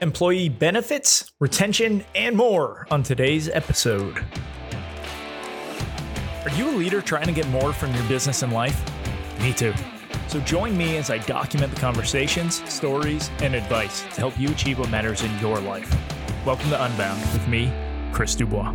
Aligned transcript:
employee 0.00 0.48
benefits, 0.48 1.32
retention, 1.40 2.02
and 2.14 2.36
more 2.36 2.86
on 2.90 3.02
today's 3.02 3.48
episode. 3.50 4.24
Are 6.44 6.50
you 6.56 6.70
a 6.70 6.74
leader 6.76 7.02
trying 7.02 7.26
to 7.26 7.32
get 7.32 7.46
more 7.48 7.72
from 7.72 7.94
your 7.94 8.04
business 8.04 8.42
and 8.42 8.52
life? 8.52 8.82
Me 9.40 9.52
too. 9.52 9.74
So 10.28 10.40
join 10.40 10.76
me 10.76 10.96
as 10.96 11.10
I 11.10 11.18
document 11.18 11.74
the 11.74 11.80
conversations, 11.80 12.62
stories, 12.72 13.30
and 13.40 13.54
advice 13.54 14.02
to 14.02 14.20
help 14.20 14.38
you 14.38 14.48
achieve 14.50 14.78
what 14.78 14.90
matters 14.90 15.22
in 15.22 15.38
your 15.38 15.60
life. 15.60 15.94
Welcome 16.46 16.70
to 16.70 16.82
Unbound 16.82 17.20
with 17.32 17.46
me, 17.46 17.70
Chris 18.12 18.34
Dubois. 18.34 18.74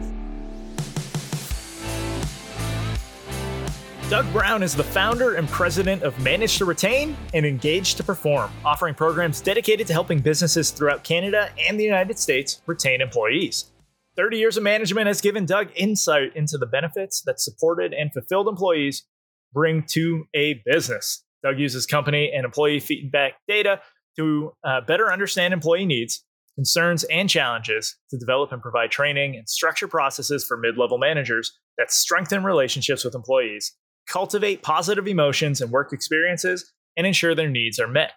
Doug 4.07 4.31
Brown 4.31 4.61
is 4.61 4.75
the 4.75 4.83
founder 4.83 5.33
and 5.33 5.49
president 5.49 6.03
of 6.03 6.13
Manage2Retain 6.17 7.15
and 7.33 7.43
Engage 7.43 7.95
to 7.95 8.03
Perform, 8.03 8.51
offering 8.63 8.93
programs 8.93 9.41
dedicated 9.41 9.87
to 9.87 9.93
helping 9.93 10.19
businesses 10.19 10.69
throughout 10.69 11.03
Canada 11.03 11.49
and 11.67 11.79
the 11.79 11.83
United 11.83 12.19
States 12.19 12.61
retain 12.67 13.01
employees. 13.01 13.71
30 14.15 14.37
years 14.37 14.57
of 14.57 14.63
management 14.63 15.07
has 15.07 15.21
given 15.21 15.47
Doug 15.47 15.69
insight 15.75 16.35
into 16.35 16.55
the 16.59 16.67
benefits 16.67 17.23
that 17.23 17.39
supported 17.39 17.95
and 17.95 18.13
fulfilled 18.13 18.47
employees 18.47 19.07
bring 19.51 19.81
to 19.87 20.25
a 20.35 20.61
business. 20.67 21.23
Doug 21.41 21.57
uses 21.57 21.87
company 21.87 22.31
and 22.31 22.45
employee 22.45 22.79
feedback 22.79 23.33
data 23.47 23.81
to 24.17 24.53
uh, 24.63 24.81
better 24.81 25.11
understand 25.11 25.51
employee 25.51 25.87
needs, 25.87 26.23
concerns, 26.53 27.05
and 27.05 27.27
challenges 27.27 27.95
to 28.11 28.19
develop 28.19 28.51
and 28.51 28.61
provide 28.61 28.91
training 28.91 29.35
and 29.35 29.49
structure 29.49 29.87
processes 29.87 30.45
for 30.45 30.57
mid 30.57 30.77
level 30.77 30.99
managers 30.99 31.57
that 31.79 31.91
strengthen 31.91 32.43
relationships 32.43 33.03
with 33.03 33.15
employees 33.15 33.73
cultivate 34.07 34.61
positive 34.61 35.07
emotions 35.07 35.61
and 35.61 35.71
work 35.71 35.93
experiences, 35.93 36.71
and 36.97 37.05
ensure 37.05 37.35
their 37.35 37.49
needs 37.49 37.79
are 37.79 37.87
met. 37.87 38.13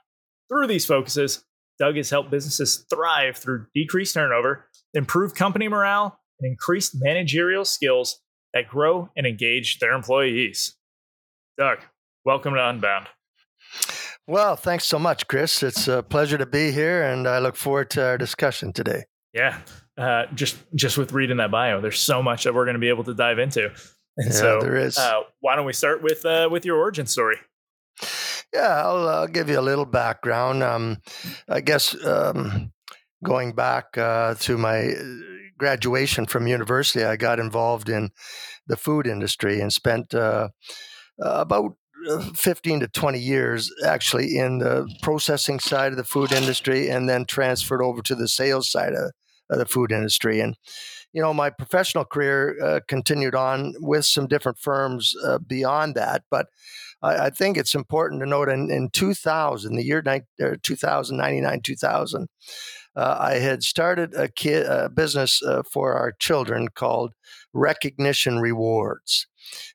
Through 0.49 0.67
these 0.69 0.87
focuses, 0.87 1.45
Doug 1.79 1.97
has 1.97 2.11
helped 2.11 2.31
businesses 2.31 2.87
thrive 2.91 3.37
through 3.37 3.67
decreased 3.75 4.15
turnover, 4.15 4.67
improved 4.95 5.37
company 5.37 5.69
morale, 5.69 6.19
and 6.41 6.51
increased 6.51 6.93
managerial 6.95 7.65
skills 7.65 8.21
that 8.55 8.69
grow 8.69 9.11
and 9.17 9.27
engage 9.27 9.79
their 9.79 9.93
employees. 9.93 10.77
Doug, 11.57 11.79
welcome 12.25 12.55
to 12.55 12.69
Unbound. 12.69 13.07
Well, 14.27 14.57
thanks 14.57 14.85
so 14.85 14.99
much, 14.99 15.27
Chris. 15.27 15.63
It's 15.63 15.89
a 15.89 16.03
pleasure 16.03 16.39
to 16.39 16.47
be 16.47 16.71
here, 16.71 17.03
and 17.03 17.27
I 17.27 17.39
look 17.39 17.57
forward 17.57 17.91
to 17.91 18.05
our 18.05 18.19
discussion 18.19 18.73
today. 18.73 19.05
Yeah, 19.33 19.59
uh, 19.97 20.27
just 20.35 20.57
just 20.75 20.99
with 20.99 21.13
reading 21.13 21.39
that 21.39 21.51
bio, 21.51 21.81
there's 21.81 21.99
so 21.99 22.23
much 22.23 22.45
that 22.45 22.55
we're 22.55 22.65
going 22.65 22.75
to 22.75 22.81
be 22.81 22.89
able 22.89 23.05
to 23.05 23.15
dive 23.15 23.39
into. 23.39 23.71
And 24.19 24.29
yeah, 24.29 24.35
so 24.35 24.61
there 24.61 24.77
is. 24.77 24.99
Uh, 24.99 25.23
why 25.41 25.57
don't 25.57 25.65
we 25.65 25.73
start 25.73 26.03
with 26.03 26.27
uh, 26.27 26.49
with 26.51 26.65
your 26.65 26.77
origin 26.77 27.07
story? 27.07 27.37
Yeah, 28.53 28.83
I'll, 28.85 29.09
I'll 29.09 29.27
give 29.29 29.49
you 29.49 29.59
a 29.59 29.63
little 29.63 29.85
background. 29.85 30.63
Um, 30.63 30.99
I 31.49 31.61
guess 31.61 31.95
um, 32.05 32.73
going 33.25 33.53
back 33.53 33.97
uh, 33.97 34.35
to 34.41 34.59
my 34.59 34.89
uh, 34.93 35.05
graduation 35.57 36.27
from 36.27 36.47
university, 36.47 37.05
I 37.05 37.17
got 37.17 37.39
involved 37.39 37.89
in 37.89 38.11
the 38.67 38.77
food 38.77 39.07
industry 39.07 39.61
and 39.61 39.73
spent 39.73 40.15
uh, 40.15 40.49
about 41.21 41.77
uh, 42.09 42.21
15 42.35 42.81
to 42.81 42.89
20 42.89 43.19
years 43.19 43.71
actually 43.85 44.37
in 44.37 44.59
the 44.59 44.89
processing 45.03 45.61
side 45.61 45.93
of 45.93 45.97
the 45.97 46.05
food 46.05 46.33
industry 46.33 46.89
and 46.89 47.09
then 47.09 47.25
transferred 47.25 47.83
over 47.83 48.03
to 48.03 48.15
the 48.15 48.29
sales 48.29 48.71
side 48.71 48.95
of, 48.95 49.13
of 49.51 49.59
the 49.59 49.67
food 49.67 49.93
industry. 49.93 50.41
And 50.41 50.57
you 51.19 51.25
know, 51.25 51.35
my 51.35 51.51
professional 51.51 52.05
career 52.05 52.57
uh, 52.65 52.79
continued 52.87 53.35
on 53.35 53.75
with 53.81 54.05
some 54.05 54.29
different 54.29 54.57
firms 54.57 55.13
uh, 55.25 55.39
beyond 55.39 55.97
that. 55.97 56.23
But 56.31 56.47
I, 57.03 57.27
I, 57.27 57.31
think 57.31 57.57
it's 57.57 57.75
important 57.75 58.21
to 58.21 58.27
note 58.27 58.49
in, 58.49 58.71
in 58.71 58.89
2000, 58.91 59.75
the 59.75 59.83
year 59.83 60.01
ni- 60.07 60.23
uh, 60.41 60.55
2000, 60.63 61.17
99, 61.17 61.61
2000, 61.63 62.29
uh, 62.95 63.17
I 63.19 63.35
had 63.41 63.65
started 63.65 64.15
a, 64.15 64.29
kid, 64.29 64.65
a 64.67 64.89
business 64.89 65.43
uh, 65.43 65.65
for 65.73 65.95
our 65.95 66.13
children 66.21 66.69
called 66.69 67.15
Recognition 67.53 68.39
Rewards. 68.39 69.27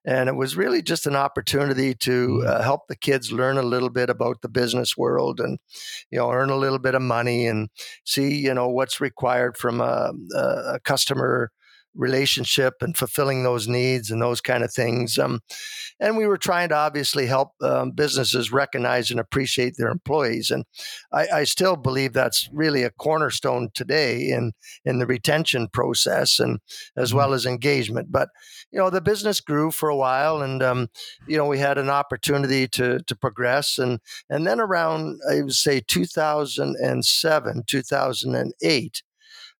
And 0.06 0.30
it 0.30 0.36
was 0.36 0.58
really 0.58 0.82
just 0.82 1.08
an 1.08 1.16
opportunity 1.16 1.94
to 1.96 2.28
mm-hmm. 2.28 2.48
uh, 2.48 2.62
help 2.62 2.88
the 2.88 2.96
kids 2.96 3.32
learn 3.32 3.58
a 3.58 3.64
little 3.64 3.90
bit 3.90 4.10
about 4.10 4.42
the 4.42 4.50
business 4.50 4.98
world 4.98 5.40
and, 5.40 5.60
you 6.12 6.20
know, 6.20 6.32
earn 6.32 6.50
a 6.50 6.58
little 6.58 6.80
bit 6.80 6.96
of 6.96 7.02
money 7.02 7.48
and 7.48 7.70
see, 8.06 8.36
you 8.36 8.54
know, 8.54 8.68
what's 8.68 9.02
required 9.02 9.58
from 9.58 9.82
a, 9.82 10.14
a 10.36 10.80
customer 10.84 11.52
relationship 11.96 12.76
and 12.82 12.98
fulfilling 12.98 13.44
those 13.44 13.68
needs 13.68 14.10
and 14.10 14.22
those 14.22 14.42
kind 14.42 14.64
of 14.64 14.74
things. 14.74 15.18
Um, 15.18 15.42
and 16.00 16.18
we 16.18 16.26
were 16.26 16.38
trying 16.38 16.70
to 16.70 16.76
obviously 16.76 17.28
help 17.28 17.52
um, 17.62 17.92
businesses 17.92 18.52
recognize 18.52 19.12
and 19.12 19.20
appreciate 19.20 19.76
their 19.78 19.90
employees. 19.90 20.52
And 20.52 20.66
I, 21.12 21.28
I, 21.34 21.44
still 21.44 21.76
believe 21.76 22.14
that's 22.14 22.50
really 22.52 22.84
a 22.84 22.90
cornerstone 22.90 23.70
today 23.74 24.30
in 24.30 24.54
in 24.86 25.00
the 25.00 25.06
retention 25.06 25.68
process 25.72 26.40
and 26.40 26.60
as 26.98 27.10
mm-hmm. 27.10 27.18
well 27.18 27.34
as 27.34 27.46
engagement. 27.46 28.12
But 28.12 28.30
you 28.72 28.80
know, 28.80 28.90
the 28.90 29.02
business 29.02 29.40
grew 29.40 29.72
for 29.72 29.90
a 29.90 29.96
while, 29.96 30.42
and 30.42 30.64
um, 30.64 30.88
you 31.28 31.38
know, 31.38 31.46
we 31.46 31.60
had 31.60 31.78
an 31.78 31.90
opportunity 31.90 32.68
to 32.70 33.00
to 33.04 33.16
progress. 33.16 33.78
And 33.78 34.00
and 34.30 34.48
then 34.48 34.60
around 34.60 35.20
I 35.30 35.42
would 35.42 35.54
say 35.54 35.80
2007, 35.80 37.64
2008 37.68 39.04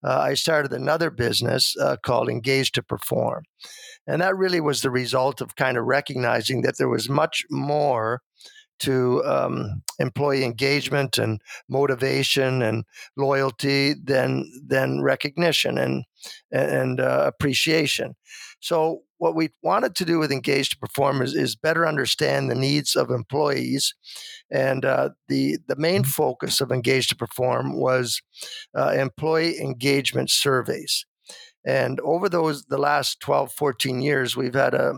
uh, 0.04 0.20
I 0.20 0.34
started 0.34 0.74
another 0.74 1.10
business 1.10 1.76
uh, 1.80 1.98
called 2.04 2.30
Engage 2.30 2.72
to 2.74 2.84
Perform. 2.84 3.44
And 4.06 4.22
that 4.22 4.36
really 4.36 4.60
was 4.60 4.82
the 4.82 4.92
result 4.92 5.40
of 5.42 5.56
kind 5.56 5.78
of 5.78 5.86
recognizing 5.86 6.62
that 6.64 6.78
there 6.78 6.90
was 6.90 7.10
much 7.10 7.46
more 7.50 8.22
to 8.80 9.24
um, 9.24 9.82
employee 10.00 10.44
engagement 10.44 11.18
and 11.18 11.40
motivation 11.70 12.62
and 12.62 12.84
loyalty 13.16 13.94
than 13.94 14.52
than 14.66 15.02
recognition 15.02 15.78
and 15.78 16.04
and 16.52 17.00
uh, 17.00 17.24
appreciation. 17.26 18.16
So 18.60 19.04
what 19.24 19.36
we 19.36 19.52
wanted 19.62 19.96
to 19.96 20.04
do 20.04 20.20
with 20.20 20.34
Engage 20.34 20.72
to 20.72 20.78
Perform 20.78 21.22
is, 21.22 21.56
better 21.56 21.88
understand 21.88 22.52
the 22.52 22.56
needs 22.56 22.94
of 22.94 23.10
employees. 23.10 23.96
And 24.52 24.84
uh, 24.84 25.12
the, 25.30 25.60
the 25.70 25.78
main 25.78 26.02
mm-hmm. 26.02 26.10
focus 26.10 26.60
of 26.60 26.74
Engage 26.74 27.08
to 27.08 27.16
Perform 27.16 27.80
was 27.80 28.22
uh, 28.78 28.90
employee 28.90 29.62
engagement 29.62 30.30
surveys. 30.30 31.06
And 31.66 32.02
over 32.02 32.28
those 32.28 32.66
the 32.66 32.78
last 32.78 33.22
12, 33.22 33.54
14 33.54 34.02
years, 34.02 34.36
we've 34.36 34.54
had 34.54 34.74
a 34.74 34.96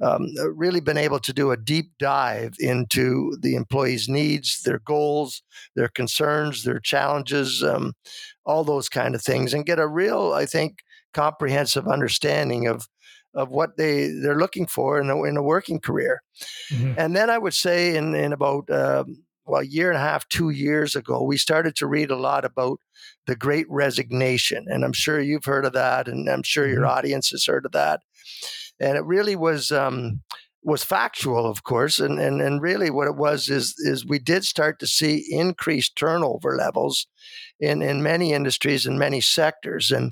um, 0.00 0.28
really 0.54 0.80
been 0.80 0.98
able 0.98 1.18
to 1.18 1.32
do 1.32 1.50
a 1.50 1.56
deep 1.56 1.90
dive 1.98 2.54
into 2.60 3.36
the 3.40 3.56
employees' 3.56 4.08
needs, 4.08 4.62
their 4.62 4.78
goals, 4.78 5.42
their 5.74 5.88
concerns, 5.88 6.62
their 6.62 6.78
challenges, 6.78 7.64
um, 7.64 7.94
all 8.44 8.62
those 8.62 8.88
kind 8.88 9.16
of 9.16 9.22
things, 9.22 9.52
and 9.52 9.66
get 9.66 9.80
a 9.80 9.88
real, 9.88 10.34
I 10.34 10.46
think, 10.46 10.84
comprehensive 11.16 11.88
understanding 11.88 12.68
of 12.68 12.86
of 13.36 13.50
what 13.50 13.76
they 13.76 14.08
they're 14.08 14.38
looking 14.38 14.66
for 14.66 14.98
in 14.98 15.10
a, 15.10 15.22
in 15.24 15.36
a 15.36 15.42
working 15.42 15.78
career. 15.78 16.22
Mm-hmm. 16.72 16.94
And 16.98 17.14
then 17.14 17.30
I 17.30 17.38
would 17.38 17.54
say 17.54 17.94
in 17.94 18.14
in 18.14 18.32
about 18.32 18.68
um, 18.70 19.22
well 19.44 19.60
a 19.60 19.64
year 19.64 19.90
and 19.90 19.98
a 19.98 20.00
half, 20.00 20.28
two 20.28 20.50
years 20.50 20.96
ago, 20.96 21.22
we 21.22 21.36
started 21.36 21.76
to 21.76 21.86
read 21.86 22.10
a 22.10 22.16
lot 22.16 22.44
about 22.44 22.80
the 23.26 23.36
Great 23.36 23.66
Resignation, 23.68 24.66
and 24.68 24.84
I'm 24.84 24.92
sure 24.92 25.20
you've 25.20 25.44
heard 25.44 25.66
of 25.66 25.74
that, 25.74 26.08
and 26.08 26.28
I'm 26.28 26.42
sure 26.42 26.66
your 26.66 26.82
mm-hmm. 26.82 26.98
audience 26.98 27.30
has 27.30 27.44
heard 27.44 27.66
of 27.66 27.72
that. 27.72 28.00
And 28.80 28.96
it 28.96 29.04
really 29.04 29.36
was. 29.36 29.70
Um, 29.70 30.22
was 30.62 30.82
factual, 30.82 31.46
of 31.46 31.62
course, 31.62 32.00
and, 32.00 32.18
and 32.18 32.42
and 32.42 32.60
really 32.60 32.90
what 32.90 33.06
it 33.06 33.14
was 33.14 33.48
is 33.48 33.76
is 33.78 34.04
we 34.04 34.18
did 34.18 34.44
start 34.44 34.80
to 34.80 34.86
see 34.88 35.24
increased 35.30 35.94
turnover 35.94 36.56
levels 36.56 37.06
in 37.60 37.82
in 37.82 38.02
many 38.02 38.32
industries 38.32 38.84
and 38.84 38.98
many 38.98 39.20
sectors, 39.20 39.92
and 39.92 40.10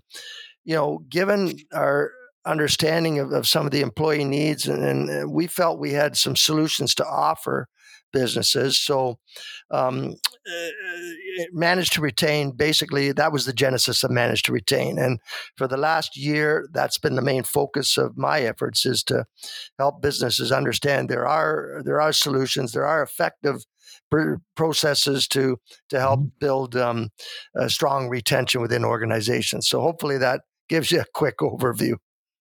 you 0.65 0.77
know, 0.77 1.03
given 1.09 1.59
our 1.73 2.13
understanding 2.47 3.19
of, 3.19 3.33
of 3.33 3.47
some 3.47 3.67
of 3.67 3.73
the 3.73 3.81
employee 3.81 4.25
needs, 4.25 4.69
and, 4.69 4.85
and, 4.85 5.33
we 5.33 5.47
felt 5.47 5.79
we 5.79 5.93
had 5.93 6.17
some 6.17 6.37
solutions 6.37 6.95
to 6.95 7.07
offer 7.07 7.69
businesses. 8.13 8.79
So, 8.79 9.19
um, 9.71 10.15
uh, 10.47 10.69
Manage2Retain 11.55 12.57
basically 12.57 13.13
that 13.13 13.33
was 13.33 13.47
the 13.47 13.53
genesis 13.53 14.05
of 14.05 14.11
Manage2Retain 14.11 15.03
and 15.03 15.19
for 15.57 15.67
the 15.67 15.79
last 15.79 16.17
year 16.17 16.69
that's 16.73 16.99
been 16.99 17.17
the 17.17 17.23
main 17.23 17.43
focus 17.43 17.97
of 17.97 18.17
my 18.17 18.41
efforts 18.43 18.85
is 18.85 19.03
to 19.05 19.25
help 19.79 20.03
businesses 20.03 20.53
understand 20.53 21.09
there 21.09 21.27
are 21.27 21.81
there 21.85 22.01
are 22.01 22.13
solutions 22.13 22.73
there 22.73 22.87
are 22.87 23.03
effective 23.03 23.65
processes 24.55 25.27
to 25.29 25.57
to 25.89 25.99
help 25.99 26.21
mm-hmm. 26.21 26.39
build 26.41 26.77
um, 26.77 27.09
strong 27.67 28.09
retention 28.09 28.61
within 28.61 28.85
organizations 28.85 29.67
so 29.67 29.81
hopefully 29.81 30.19
that 30.19 30.43
gives 30.69 30.93
you 30.93 31.01
a 31.01 31.07
quick 31.15 31.39
overview 31.39 31.95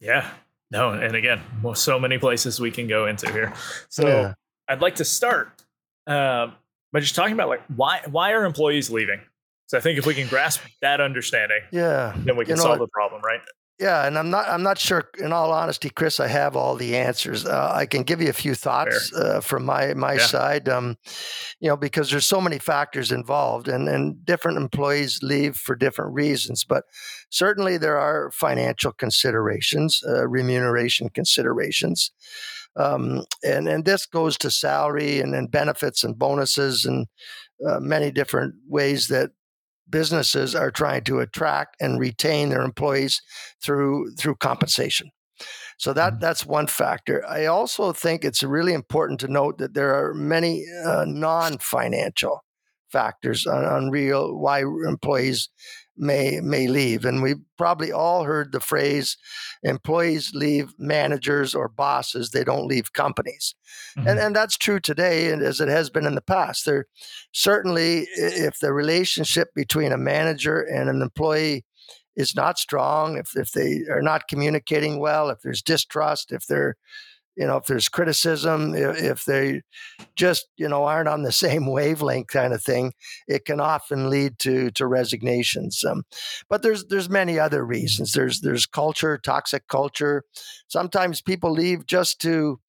yeah. 0.03 0.29
No, 0.71 0.89
and 0.89 1.15
again, 1.15 1.41
well, 1.61 1.75
so 1.75 1.99
many 1.99 2.17
places 2.17 2.59
we 2.59 2.71
can 2.71 2.87
go 2.87 3.05
into 3.07 3.31
here. 3.31 3.53
So 3.89 4.07
yeah. 4.07 4.33
I'd 4.67 4.81
like 4.81 4.95
to 4.95 5.05
start 5.05 5.61
uh, 6.07 6.51
by 6.91 6.99
just 6.99 7.15
talking 7.15 7.33
about 7.33 7.47
like 7.47 7.61
why 7.75 8.01
why 8.09 8.33
are 8.33 8.43
employees 8.43 8.89
leaving? 8.89 9.21
So 9.67 9.77
I 9.77 9.81
think 9.81 9.97
if 9.97 10.05
we 10.05 10.13
can 10.13 10.27
grasp 10.27 10.61
that 10.81 10.99
understanding, 10.99 11.61
yeah, 11.71 12.13
then 12.17 12.35
we 12.35 12.45
can 12.45 12.51
you 12.51 12.55
know, 12.57 12.63
solve 12.63 12.79
the 12.79 12.87
problem, 12.87 13.21
right? 13.21 13.39
Yeah, 13.79 14.05
and 14.05 14.19
I'm 14.19 14.29
not. 14.29 14.47
I'm 14.47 14.61
not 14.61 14.77
sure. 14.77 15.09
In 15.17 15.33
all 15.33 15.51
honesty, 15.51 15.89
Chris, 15.89 16.19
I 16.19 16.27
have 16.27 16.55
all 16.55 16.75
the 16.75 16.95
answers. 16.95 17.43
Uh, 17.45 17.71
I 17.73 17.87
can 17.87 18.03
give 18.03 18.21
you 18.21 18.29
a 18.29 18.33
few 18.33 18.53
thoughts 18.53 19.11
uh, 19.13 19.41
from 19.41 19.65
my 19.65 19.95
my 19.95 20.13
yeah. 20.13 20.25
side. 20.25 20.69
Um, 20.69 20.95
you 21.59 21.69
know, 21.69 21.75
because 21.75 22.11
there's 22.11 22.27
so 22.27 22.39
many 22.39 22.59
factors 22.59 23.11
involved, 23.11 23.67
and 23.67 23.89
and 23.89 24.23
different 24.23 24.57
employees 24.57 25.21
leave 25.23 25.55
for 25.55 25.75
different 25.75 26.13
reasons. 26.13 26.63
But 26.63 26.83
certainly 27.31 27.77
there 27.77 27.97
are 27.97 28.29
financial 28.31 28.91
considerations, 28.91 30.03
uh, 30.07 30.27
remuneration 30.27 31.09
considerations, 31.09 32.11
um, 32.75 33.23
and 33.43 33.67
and 33.67 33.85
this 33.85 34.05
goes 34.05 34.37
to 34.37 34.51
salary 34.51 35.19
and, 35.19 35.33
and 35.33 35.49
benefits 35.49 36.03
and 36.03 36.17
bonuses 36.17 36.85
and 36.85 37.07
uh, 37.67 37.79
many 37.79 38.11
different 38.11 38.53
ways 38.67 39.07
that 39.07 39.31
businesses 39.93 40.55
are 40.55 40.71
trying 40.71 41.03
to 41.03 41.19
attract 41.19 41.77
and 41.79 41.99
retain 41.99 42.49
their 42.49 42.63
employees 42.63 43.21
through 43.61 44.11
through 44.17 44.35
compensation. 44.35 45.11
So 45.77 45.93
that 45.93 46.13
mm-hmm. 46.13 46.19
that's 46.19 46.45
one 46.45 46.67
factor. 46.67 47.23
I 47.27 47.45
also 47.45 47.93
think 47.93 48.25
it's 48.25 48.41
really 48.41 48.73
important 48.73 49.19
to 49.19 49.27
note 49.27 49.59
that 49.59 49.75
there 49.75 49.93
are 49.93 50.15
many 50.15 50.65
uh, 50.83 51.05
non-financial 51.07 52.43
factors 52.91 53.45
on, 53.45 53.65
on 53.65 53.91
real 53.91 54.35
why 54.35 54.61
employees 54.61 55.49
may 55.97 56.39
may 56.41 56.67
leave. 56.67 57.05
And 57.05 57.21
we 57.21 57.35
probably 57.57 57.91
all 57.91 58.23
heard 58.23 58.51
the 58.51 58.59
phrase 58.59 59.17
employees 59.63 60.31
leave 60.33 60.73
managers 60.77 61.53
or 61.53 61.69
bosses 61.69 62.31
they 62.31 62.43
don't 62.43 62.67
leave 62.67 62.93
companies. 62.93 63.55
Mm-hmm. 63.97 64.07
and 64.07 64.19
and 64.19 64.35
that's 64.35 64.57
true 64.57 64.79
today 64.79 65.31
and 65.31 65.41
as 65.41 65.59
it 65.59 65.69
has 65.69 65.89
been 65.89 66.05
in 66.05 66.15
the 66.15 66.21
past. 66.21 66.65
There 66.65 66.85
certainly 67.31 68.07
if 68.15 68.59
the 68.59 68.73
relationship 68.73 69.53
between 69.55 69.91
a 69.91 69.97
manager 69.97 70.61
and 70.61 70.89
an 70.89 71.01
employee 71.01 71.65
is 72.15 72.35
not 72.35 72.59
strong 72.59 73.17
if 73.17 73.35
if 73.35 73.51
they 73.51 73.81
are 73.89 74.01
not 74.01 74.27
communicating 74.27 74.99
well 74.99 75.29
if 75.29 75.39
there's 75.41 75.63
distrust 75.63 76.31
if 76.31 76.45
they're 76.45 76.77
you 77.35 77.45
know 77.45 77.57
if 77.57 77.65
there's 77.65 77.89
criticism 77.89 78.73
if 78.75 79.25
they 79.25 79.61
just 80.15 80.47
you 80.57 80.67
know 80.67 80.83
aren't 80.83 81.09
on 81.09 81.23
the 81.23 81.31
same 81.43 81.65
wavelength 81.65 82.27
kind 82.27 82.53
of 82.53 82.63
thing 82.63 82.93
it 83.27 83.45
can 83.45 83.59
often 83.59 84.09
lead 84.09 84.37
to 84.39 84.69
to 84.71 84.85
resignations 84.87 85.83
um, 85.83 86.03
but 86.49 86.61
there's 86.61 86.85
there's 86.85 87.09
many 87.09 87.39
other 87.39 87.65
reasons. 87.65 88.13
There's 88.13 88.41
there's 88.41 88.65
culture 88.65 89.17
toxic 89.17 89.67
culture. 89.67 90.23
Sometimes 90.67 91.21
people 91.21 91.51
leave 91.51 91.85
just 91.85 92.19
to 92.21 92.59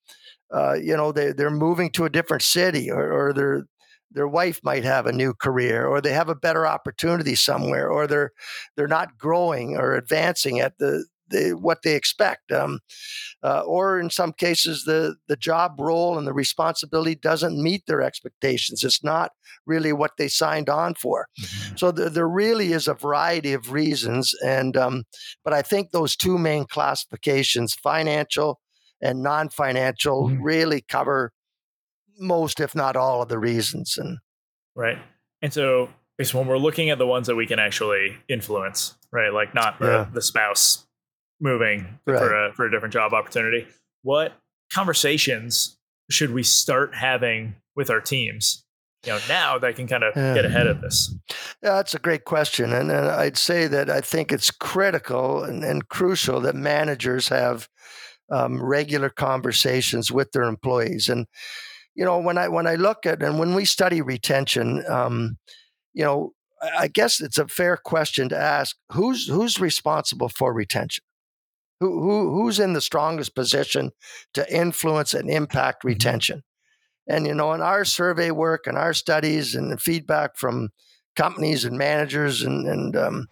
uh, 0.53 0.75
you 0.75 0.97
know 0.97 1.13
they, 1.13 1.33
they're 1.33 1.51
moving 1.51 1.91
to 1.93 2.05
a 2.05 2.11
different 2.11 2.43
city 2.43 2.91
or, 2.91 3.13
or 3.13 3.33
their 3.33 3.65
their 4.13 4.29
wife 4.29 4.61
might 4.63 4.85
have 4.85 5.07
a 5.07 5.13
new 5.13 5.35
career 5.35 5.87
or 5.87 6.01
they 6.01 6.13
have 6.13 6.29
a 6.29 6.35
better 6.37 6.67
opportunity 6.67 7.35
somewhere 7.35 7.91
or 7.91 8.07
they're 8.07 8.31
they're 8.77 8.87
not 8.87 9.19
growing 9.19 9.77
or 9.77 9.95
advancing 9.95 10.61
at 10.61 10.79
the 10.79 11.05
the, 11.35 11.57
what 11.57 11.83
they 11.83 11.95
expect. 11.95 12.53
Um, 12.53 12.81
uh, 13.43 13.61
or 13.61 13.99
in 13.99 14.11
some 14.11 14.33
cases, 14.33 14.85
the, 14.85 15.17
the 15.29 15.37
job 15.37 15.75
role 15.79 16.17
and 16.17 16.27
the 16.27 16.33
responsibility 16.33 17.15
doesn't 17.15 17.63
meet 17.63 17.83
their 17.87 18.03
expectations. 18.03 18.85
It's 18.85 19.03
not 19.03 19.33
really 19.67 19.93
what 19.93 20.13
they 20.17 20.29
signed 20.29 20.69
on 20.69 20.95
for. 20.95 21.27
Mm-hmm. 21.41 21.77
So 21.77 21.91
there, 21.91 22.11
there, 22.11 22.29
really 22.29 22.73
is 22.73 22.89
a 22.89 22.95
variety 22.95 23.53
of 23.53 23.73
reasons. 23.73 24.35
And 24.45 24.77
um, 24.77 25.05
but 25.45 25.53
I 25.53 25.63
think 25.63 25.91
those 25.91 26.17
two 26.17 26.39
main 26.39 26.65
classifications, 26.67 27.75
financial 27.75 28.61
and 29.03 29.23
non-financial, 29.23 30.29
mm-hmm. 30.29 30.43
really 30.43 30.85
cover 30.89 31.33
most, 32.19 32.61
if 32.61 32.75
not 32.75 32.97
all, 32.97 33.23
of 33.23 33.29
the 33.29 33.39
reasons. 33.39 33.99
And 33.99 34.19
right. 34.75 34.99
And 35.43 35.53
so, 35.53 35.91
when 36.33 36.47
we're 36.47 36.59
looking 36.59 36.91
at 36.91 36.99
the 36.99 37.07
ones 37.07 37.27
that 37.27 37.35
we 37.35 37.47
can 37.47 37.59
actually 37.59 38.17
influence, 38.29 38.95
right? 39.13 39.33
Like 39.33 39.55
not 39.55 39.79
the, 39.79 40.09
the 40.13 40.23
spouse 40.23 40.87
moving 41.41 41.99
right. 42.07 42.19
for 42.19 42.35
a 42.35 42.53
for 42.55 42.67
a 42.67 42.71
different 42.71 42.93
job 42.93 43.13
opportunity. 43.13 43.67
What 44.03 44.33
conversations 44.73 45.77
should 46.11 46.33
we 46.33 46.43
start 46.43 46.95
having 46.95 47.57
with 47.77 47.91
our 47.91 48.01
teams? 48.01 48.65
You 49.05 49.13
know, 49.13 49.19
now 49.29 49.59
that 49.59 49.77
can 49.77 49.87
kind 49.87 50.03
of 50.03 50.17
yeah. 50.17 50.35
get 50.35 50.45
ahead 50.47 50.67
of 50.67 50.81
this. 50.81 51.15
Yeah, 51.63 51.75
that's 51.75 51.95
a 51.95 51.99
great 51.99 52.25
question, 52.25 52.73
and, 52.73 52.91
and 52.91 53.07
I'd 53.07 53.37
say 53.37 53.67
that 53.67 53.91
I 53.91 54.01
think 54.01 54.33
it's 54.33 54.51
critical 54.51 55.45
and, 55.45 55.63
and 55.63 55.89
crucial 55.89 56.41
that 56.41 56.55
managers 56.55 57.29
have 57.29 57.69
um, 58.31 58.63
regular 58.63 59.11
conversations 59.11 60.11
with 60.11 60.33
their 60.33 60.45
employees. 60.45 61.11
And 61.11 61.27
you 61.95 62.05
know, 62.05 62.19
when 62.19 62.39
I 62.39 62.49
when 62.49 62.67
I 62.67 62.77
look 62.77 63.05
at 63.05 63.23
and 63.23 63.39
when 63.39 63.55
we 63.55 63.67
study 63.67 64.01
retention, 64.01 64.83
um, 64.89 65.37
you 65.93 66.05
know, 66.05 66.33
I 66.63 66.89
guess 66.89 67.21
it's 67.21 67.39
a 67.39 67.47
fair 67.47 67.77
question 67.77 68.31
to 68.31 68.39
ask 68.39 68.77
who's 68.93 69.29
who's 69.29 69.61
responsible 69.61 70.31
for 70.31 70.55
retention 70.55 71.05
who, 71.81 72.01
who 72.01 72.35
who's 72.35 72.61
in 72.61 72.73
the 72.73 72.81
strongest 72.81 73.35
position 73.35 73.91
to 74.35 74.55
influence 74.55 75.15
and 75.15 75.31
impact 75.31 75.81
mm-hmm. 75.81 75.89
retention? 75.89 76.43
And 77.07 77.27
you 77.27 77.35
know, 77.35 77.53
in 77.53 77.61
our 77.61 77.85
survey 77.85 78.31
work 78.31 78.67
and 78.67 78.79
our 78.79 78.95
studies 78.95 79.55
and 79.55 79.81
feedback 79.81 80.37
from 80.37 80.71
companies 81.17 81.65
and 81.65 81.77
managers 81.77 82.43
and, 82.43 82.67
and 82.67 82.97
um, 82.97 83.27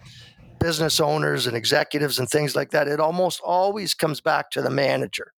business 0.60 1.00
owners 1.00 1.46
and 1.46 1.56
executives 1.56 2.18
and 2.18 2.28
things 2.28 2.54
like 2.54 2.70
that, 2.70 2.88
it 2.88 3.00
almost 3.00 3.40
always 3.40 3.94
comes 3.94 4.20
back 4.20 4.50
to 4.50 4.62
the 4.62 4.70
manager. 4.70 5.32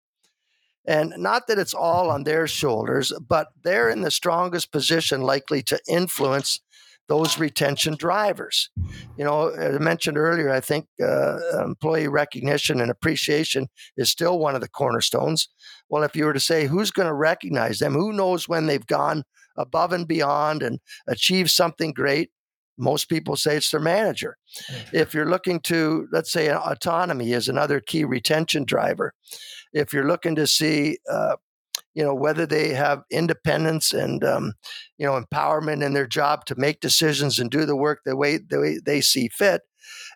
And 0.86 1.14
not 1.16 1.46
that 1.46 1.58
it's 1.58 1.72
all 1.72 2.10
on 2.10 2.24
their 2.24 2.46
shoulders, 2.46 3.12
but 3.26 3.48
they're 3.62 3.88
in 3.88 4.02
the 4.02 4.10
strongest 4.10 4.70
position 4.70 5.22
likely 5.22 5.62
to 5.62 5.80
influence 5.88 6.60
those 7.08 7.38
retention 7.38 7.96
drivers. 7.96 8.70
You 9.16 9.24
know, 9.24 9.48
as 9.48 9.76
I 9.76 9.78
mentioned 9.78 10.16
earlier, 10.16 10.50
I 10.50 10.60
think 10.60 10.86
uh, 11.02 11.38
employee 11.62 12.08
recognition 12.08 12.80
and 12.80 12.90
appreciation 12.90 13.68
is 13.96 14.10
still 14.10 14.38
one 14.38 14.54
of 14.54 14.60
the 14.60 14.68
cornerstones. 14.68 15.48
Well, 15.88 16.02
if 16.02 16.16
you 16.16 16.24
were 16.24 16.32
to 16.32 16.40
say 16.40 16.66
who's 16.66 16.90
going 16.90 17.08
to 17.08 17.14
recognize 17.14 17.78
them, 17.78 17.92
who 17.92 18.12
knows 18.12 18.48
when 18.48 18.66
they've 18.66 18.86
gone 18.86 19.24
above 19.56 19.92
and 19.92 20.08
beyond 20.08 20.62
and 20.62 20.80
achieved 21.06 21.50
something 21.50 21.92
great, 21.92 22.30
most 22.76 23.08
people 23.08 23.36
say 23.36 23.56
it's 23.56 23.70
their 23.70 23.80
manager. 23.80 24.36
If 24.92 25.14
you're 25.14 25.28
looking 25.28 25.60
to, 25.60 26.08
let's 26.10 26.32
say, 26.32 26.50
autonomy 26.50 27.32
is 27.32 27.48
another 27.48 27.80
key 27.80 28.04
retention 28.04 28.64
driver. 28.64 29.14
If 29.72 29.92
you're 29.92 30.08
looking 30.08 30.34
to 30.36 30.46
see 30.46 30.98
uh, 31.10 31.36
you 31.94 32.04
know 32.04 32.14
whether 32.14 32.46
they 32.46 32.70
have 32.70 33.02
independence 33.10 33.92
and 33.92 34.24
um, 34.24 34.52
you 34.98 35.06
know 35.06 35.20
empowerment 35.20 35.84
in 35.84 35.94
their 35.94 36.06
job 36.06 36.44
to 36.44 36.54
make 36.56 36.80
decisions 36.80 37.38
and 37.38 37.50
do 37.50 37.64
the 37.64 37.76
work 37.76 38.00
the 38.04 38.16
way 38.16 38.38
the 38.38 38.60
way 38.60 38.78
they 38.84 39.00
see 39.00 39.28
fit 39.28 39.62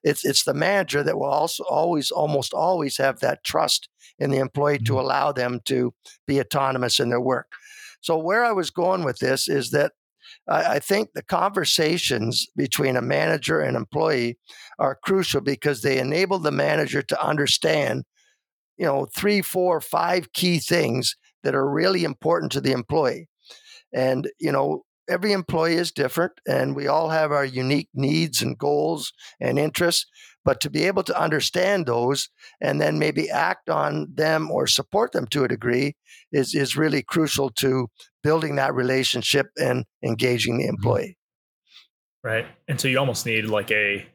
it's 0.02 0.24
it's 0.24 0.44
the 0.44 0.54
manager 0.54 1.02
that 1.02 1.18
will 1.18 1.26
also 1.26 1.64
always 1.64 2.10
almost 2.10 2.52
always 2.52 2.96
have 2.96 3.20
that 3.20 3.44
trust 3.44 3.88
in 4.18 4.30
the 4.30 4.38
employee 4.38 4.78
to 4.78 4.92
mm-hmm. 4.92 5.00
allow 5.00 5.32
them 5.32 5.60
to 5.64 5.94
be 6.26 6.40
autonomous 6.40 7.00
in 7.00 7.08
their 7.08 7.20
work 7.20 7.52
so 8.00 8.18
where 8.18 8.44
i 8.44 8.52
was 8.52 8.70
going 8.70 9.04
with 9.04 9.18
this 9.18 9.48
is 9.48 9.70
that 9.70 9.92
I, 10.48 10.74
I 10.74 10.78
think 10.78 11.10
the 11.14 11.22
conversations 11.22 12.46
between 12.54 12.96
a 12.96 13.02
manager 13.02 13.60
and 13.60 13.76
employee 13.76 14.38
are 14.78 14.98
crucial 15.02 15.40
because 15.40 15.80
they 15.80 15.98
enable 15.98 16.38
the 16.38 16.52
manager 16.52 17.02
to 17.02 17.24
understand 17.24 18.04
you 18.76 18.86
know 18.86 19.06
three 19.14 19.42
four 19.42 19.80
five 19.80 20.32
key 20.32 20.58
things 20.58 21.16
that 21.42 21.54
are 21.54 21.68
really 21.68 22.04
important 22.04 22.52
to 22.52 22.60
the 22.60 22.72
employee. 22.72 23.28
And, 23.92 24.30
you 24.38 24.52
know, 24.52 24.82
every 25.08 25.32
employee 25.32 25.74
is 25.74 25.90
different 25.90 26.32
and 26.46 26.76
we 26.76 26.86
all 26.86 27.08
have 27.08 27.32
our 27.32 27.44
unique 27.44 27.88
needs 27.94 28.42
and 28.42 28.58
goals 28.58 29.12
and 29.40 29.58
interests. 29.58 30.06
But 30.44 30.60
to 30.62 30.70
be 30.70 30.84
able 30.84 31.02
to 31.04 31.20
understand 31.20 31.86
those 31.86 32.28
and 32.60 32.80
then 32.80 32.98
maybe 32.98 33.28
act 33.28 33.68
on 33.68 34.08
them 34.14 34.50
or 34.50 34.66
support 34.66 35.12
them 35.12 35.26
to 35.28 35.44
a 35.44 35.48
degree 35.48 35.94
is, 36.32 36.54
is 36.54 36.76
really 36.76 37.02
crucial 37.02 37.50
to 37.56 37.88
building 38.22 38.56
that 38.56 38.74
relationship 38.74 39.48
and 39.56 39.84
engaging 40.02 40.58
the 40.58 40.64
mm-hmm. 40.64 40.76
employee. 40.76 41.18
Right. 42.24 42.46
And 42.66 42.80
so 42.80 42.88
you 42.88 42.98
almost 42.98 43.26
need 43.26 43.46
like 43.46 43.70
a 43.70 44.06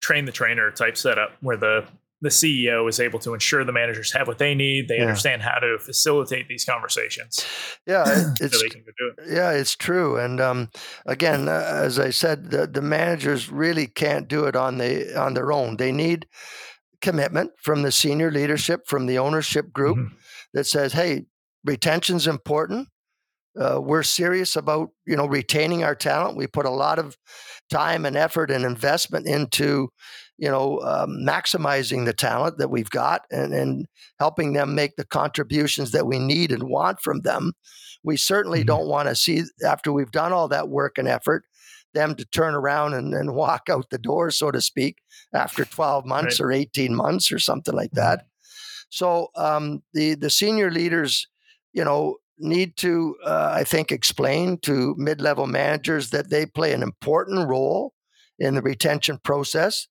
train 0.00 0.24
the 0.24 0.32
trainer 0.32 0.70
type 0.70 0.96
setup 0.96 1.32
where 1.40 1.56
the 1.56 1.84
the 2.20 2.28
CEO 2.28 2.88
is 2.88 3.00
able 3.00 3.18
to 3.20 3.32
ensure 3.32 3.64
the 3.64 3.72
managers 3.72 4.12
have 4.12 4.28
what 4.28 4.38
they 4.38 4.54
need. 4.54 4.88
They 4.88 4.96
yeah. 4.96 5.04
understand 5.04 5.42
how 5.42 5.58
to 5.58 5.78
facilitate 5.78 6.48
these 6.48 6.64
conversations. 6.64 7.44
Yeah, 7.86 8.04
it's 8.40 8.60
so 8.60 8.66
it. 8.66 8.74
yeah, 9.28 9.52
it's 9.52 9.74
true. 9.74 10.16
And 10.16 10.40
um, 10.40 10.68
again, 11.06 11.48
uh, 11.48 11.80
as 11.82 11.98
I 11.98 12.10
said, 12.10 12.50
the, 12.50 12.66
the 12.66 12.82
managers 12.82 13.50
really 13.50 13.86
can't 13.86 14.28
do 14.28 14.44
it 14.44 14.54
on 14.54 14.78
the 14.78 15.18
on 15.18 15.34
their 15.34 15.52
own. 15.52 15.76
They 15.76 15.92
need 15.92 16.26
commitment 17.00 17.52
from 17.56 17.82
the 17.82 17.92
senior 17.92 18.30
leadership, 18.30 18.86
from 18.86 19.06
the 19.06 19.18
ownership 19.18 19.72
group, 19.72 19.96
mm-hmm. 19.96 20.14
that 20.52 20.66
says, 20.66 20.92
"Hey, 20.92 21.24
retention's 21.64 22.26
important. 22.26 22.88
Uh, 23.58 23.80
we're 23.82 24.02
serious 24.02 24.56
about 24.56 24.90
you 25.06 25.16
know 25.16 25.26
retaining 25.26 25.82
our 25.84 25.94
talent. 25.94 26.36
We 26.36 26.46
put 26.46 26.66
a 26.66 26.70
lot 26.70 26.98
of 26.98 27.16
time 27.70 28.04
and 28.04 28.16
effort 28.16 28.50
and 28.50 28.64
investment 28.64 29.26
into 29.26 29.88
you 30.40 30.50
know, 30.50 30.80
um, 30.80 31.18
maximizing 31.22 32.06
the 32.06 32.14
talent 32.14 32.56
that 32.56 32.70
we've 32.70 32.88
got 32.88 33.26
and, 33.30 33.52
and 33.52 33.86
helping 34.18 34.54
them 34.54 34.74
make 34.74 34.96
the 34.96 35.04
contributions 35.04 35.92
that 35.92 36.06
we 36.06 36.18
need 36.18 36.50
and 36.50 36.62
want 36.62 36.98
from 37.00 37.20
them. 37.20 37.52
We 38.02 38.16
certainly 38.16 38.60
mm-hmm. 38.60 38.68
don't 38.68 38.88
want 38.88 39.08
to 39.08 39.14
see, 39.14 39.42
after 39.64 39.92
we've 39.92 40.10
done 40.10 40.32
all 40.32 40.48
that 40.48 40.70
work 40.70 40.96
and 40.96 41.06
effort, 41.06 41.44
them 41.92 42.14
to 42.14 42.24
turn 42.24 42.54
around 42.54 42.94
and, 42.94 43.12
and 43.12 43.34
walk 43.34 43.68
out 43.68 43.90
the 43.90 43.98
door, 43.98 44.30
so 44.30 44.50
to 44.50 44.62
speak, 44.62 45.02
after 45.34 45.66
12 45.66 46.06
months 46.06 46.40
right. 46.40 46.46
or 46.46 46.52
18 46.52 46.94
months 46.96 47.30
or 47.30 47.38
something 47.38 47.74
like 47.74 47.90
mm-hmm. 47.90 48.00
that. 48.00 48.24
So 48.88 49.28
um, 49.36 49.82
the 49.92 50.14
the 50.14 50.30
senior 50.30 50.70
leaders, 50.70 51.28
you 51.72 51.84
know, 51.84 52.16
need 52.38 52.76
to, 52.78 53.14
uh, 53.24 53.52
I 53.54 53.62
think, 53.62 53.92
explain 53.92 54.58
to 54.62 54.96
mid 54.98 55.20
level 55.20 55.46
managers 55.46 56.10
that 56.10 56.30
they 56.30 56.44
play 56.44 56.72
an 56.72 56.82
important 56.82 57.46
role 57.46 57.92
in 58.40 58.54
the 58.54 58.62
retention 58.62 59.18
process. 59.22 59.86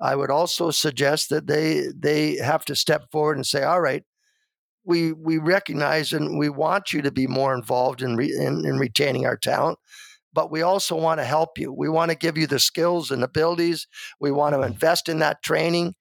I 0.00 0.16
would 0.16 0.30
also 0.30 0.70
suggest 0.70 1.28
that 1.30 1.46
they 1.46 1.86
they 1.94 2.36
have 2.36 2.64
to 2.66 2.74
step 2.74 3.10
forward 3.10 3.36
and 3.36 3.46
say, 3.46 3.62
"All 3.62 3.80
right, 3.80 4.04
we 4.84 5.12
we 5.12 5.38
recognize 5.38 6.12
and 6.12 6.38
we 6.38 6.48
want 6.48 6.92
you 6.92 7.02
to 7.02 7.10
be 7.10 7.26
more 7.26 7.54
involved 7.54 8.02
in, 8.02 8.16
re, 8.16 8.32
in, 8.34 8.64
in 8.64 8.78
retaining 8.78 9.26
our 9.26 9.36
talent." 9.36 9.78
But 10.32 10.50
we 10.50 10.62
also 10.62 10.96
want 10.96 11.18
to 11.18 11.24
help 11.24 11.58
you. 11.58 11.72
We 11.72 11.88
want 11.88 12.10
to 12.12 12.16
give 12.16 12.38
you 12.38 12.46
the 12.46 12.60
skills 12.60 13.10
and 13.10 13.22
abilities. 13.24 13.86
We 14.20 14.30
want 14.30 14.54
to 14.54 14.58
mm-hmm. 14.58 14.72
invest 14.72 15.08
in 15.08 15.18
that 15.18 15.42
training. 15.42 15.94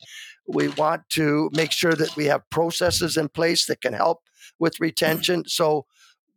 We 0.48 0.68
want 0.70 1.02
to 1.12 1.50
make 1.54 1.72
sure 1.72 1.94
that 1.94 2.16
we 2.16 2.26
have 2.26 2.50
processes 2.50 3.18
in 3.18 3.30
place 3.30 3.66
that 3.66 3.82
can 3.82 3.94
help 3.94 4.20
with 4.60 4.76
mm-hmm. 4.76 4.84
retention. 4.86 5.44
So 5.48 5.86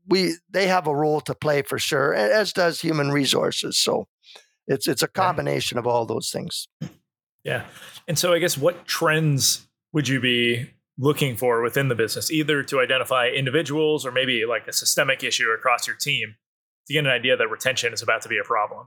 we 0.09 0.35
they 0.51 0.67
have 0.67 0.87
a 0.87 0.97
role 0.97 1.21
to 1.23 1.35
play 1.35 1.63
for 1.63 1.79
sure, 1.79 2.13
as 2.13 2.53
does 2.53 2.81
human 2.81 3.13
resources. 3.13 3.79
So 3.79 4.09
it's 4.67 4.89
it's 4.89 5.03
a 5.03 5.09
combination 5.09 5.79
of 5.79 5.87
all 5.87 6.07
those 6.07 6.31
things. 6.31 6.69
Yeah. 7.45 7.65
And 8.07 8.19
so 8.19 8.33
I 8.33 8.39
guess 8.39 8.57
what 8.57 8.87
trends 8.87 9.67
would 9.93 10.09
you 10.09 10.21
be 10.21 10.71
looking 10.99 11.37
for 11.37 11.63
within 11.63 11.89
the 11.89 11.95
business, 11.95 12.31
either 12.31 12.63
to 12.63 12.81
identify 12.81 13.29
individuals 13.29 14.07
or 14.07 14.13
maybe 14.13 14.45
like 14.47 14.67
a 14.69 14.73
systemic 14.73 15.25
issue 15.25 15.49
across 15.51 15.87
your 15.87 15.97
team 15.97 16.37
to 16.87 16.93
get 16.93 17.05
an 17.05 17.11
idea 17.11 17.37
that 17.37 17.49
retention 17.49 17.93
is 17.93 18.03
about 18.03 18.23
to 18.23 18.29
be 18.29 18.39
a 18.39 18.45
problem? 18.45 18.87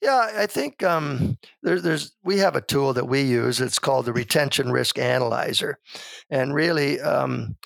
Yeah, 0.00 0.30
I 0.36 0.46
think 0.46 0.84
um, 0.84 1.38
there, 1.62 1.80
there's 1.80 2.14
we 2.22 2.38
have 2.38 2.54
a 2.54 2.60
tool 2.60 2.92
that 2.92 3.08
we 3.08 3.22
use. 3.22 3.60
It's 3.60 3.80
called 3.80 4.06
the 4.06 4.12
Retention 4.12 4.70
Risk 4.70 4.96
Analyzer, 4.96 5.80
and 6.30 6.54
really, 6.54 7.00
um, 7.00 7.56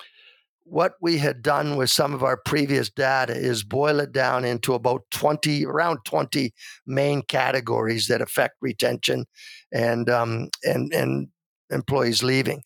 what 0.64 0.94
we 1.02 1.18
had 1.18 1.42
done 1.42 1.76
with 1.76 1.90
some 1.90 2.14
of 2.14 2.23
our 2.23 2.38
previous 2.38 2.88
data 2.88 3.35
is 3.35 3.62
boil 3.62 4.00
it 4.00 4.12
down 4.12 4.47
into 4.47 4.73
about 4.73 5.02
20 5.11 5.66
around 5.66 5.99
20 6.06 6.54
main 6.87 7.21
categories 7.28 8.06
that 8.06 8.23
affect 8.23 8.54
retention 8.62 9.26
and 9.73 10.09
um, 10.09 10.49
and 10.64 10.93
and 10.93 11.29
employees 11.71 12.23
leaving 12.23 12.62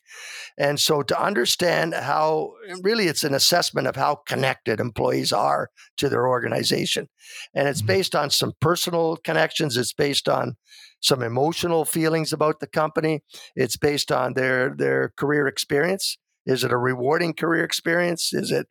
and 0.59 0.81
so 0.81 1.01
to 1.01 1.17
understand 1.23 1.95
how 1.95 2.51
really 2.83 3.07
it's 3.07 3.23
an 3.23 3.35
assessment 3.35 3.87
of 3.87 3.95
how 3.95 4.17
connected 4.27 4.81
employees 4.81 5.33
are 5.33 5.71
to 5.97 6.09
their 6.09 6.27
organization 6.27 7.09
and 7.55 7.69
it's 7.69 7.79
mm-hmm. 7.79 7.87
based 7.87 8.17
on 8.17 8.31
some 8.31 8.53
personal 8.61 9.17
connections 9.19 9.77
it's 9.77 9.93
based 9.93 10.29
on 10.29 10.57
some 11.01 11.23
emotional 11.23 11.85
feelings 11.85 12.33
about 12.33 12.59
the 12.59 12.67
company 12.67 13.23
it's 13.55 13.77
based 13.77 14.11
on 14.11 14.35
their 14.35 14.75
their 14.77 15.13
career 15.17 15.47
experience 15.47 16.19
is 16.47 16.63
it 16.63 16.73
a 16.73 16.79
rewarding 16.79 17.35
career 17.35 17.65
experience? 17.65 18.33
Is 18.33 18.53
it 18.53 18.69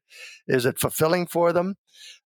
is 0.47 0.65
it 0.65 0.79
fulfilling 0.79 1.27
for 1.27 1.51
them? 1.51 1.75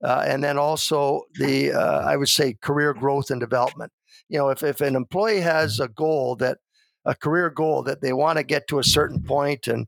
Uh, 0.04 0.24
and 0.27 0.44
then 0.44 0.58
also 0.58 1.24
the 1.36 1.72
uh, 1.72 2.01
I 2.01 2.16
would 2.16 2.30
say 2.30 2.56
career 2.62 2.94
growth 2.94 3.32
and 3.32 3.39
development. 3.39 3.92
You 4.30 4.38
know, 4.38 4.50
if 4.50 4.63
if 4.63 4.82
an 4.82 4.96
employee 4.96 5.42
has 5.42 5.80
a 5.80 5.88
goal 5.88 6.36
that 6.38 6.60
a 7.06 7.16
career 7.16 7.50
goal 7.50 7.84
that 7.84 8.01
they 8.01 8.13
want 8.13 8.38
to 8.38 8.44
get 8.44 8.68
to 8.68 8.80
a 8.80 8.84
certain 8.84 9.24
point 9.24 9.68
and 9.68 9.88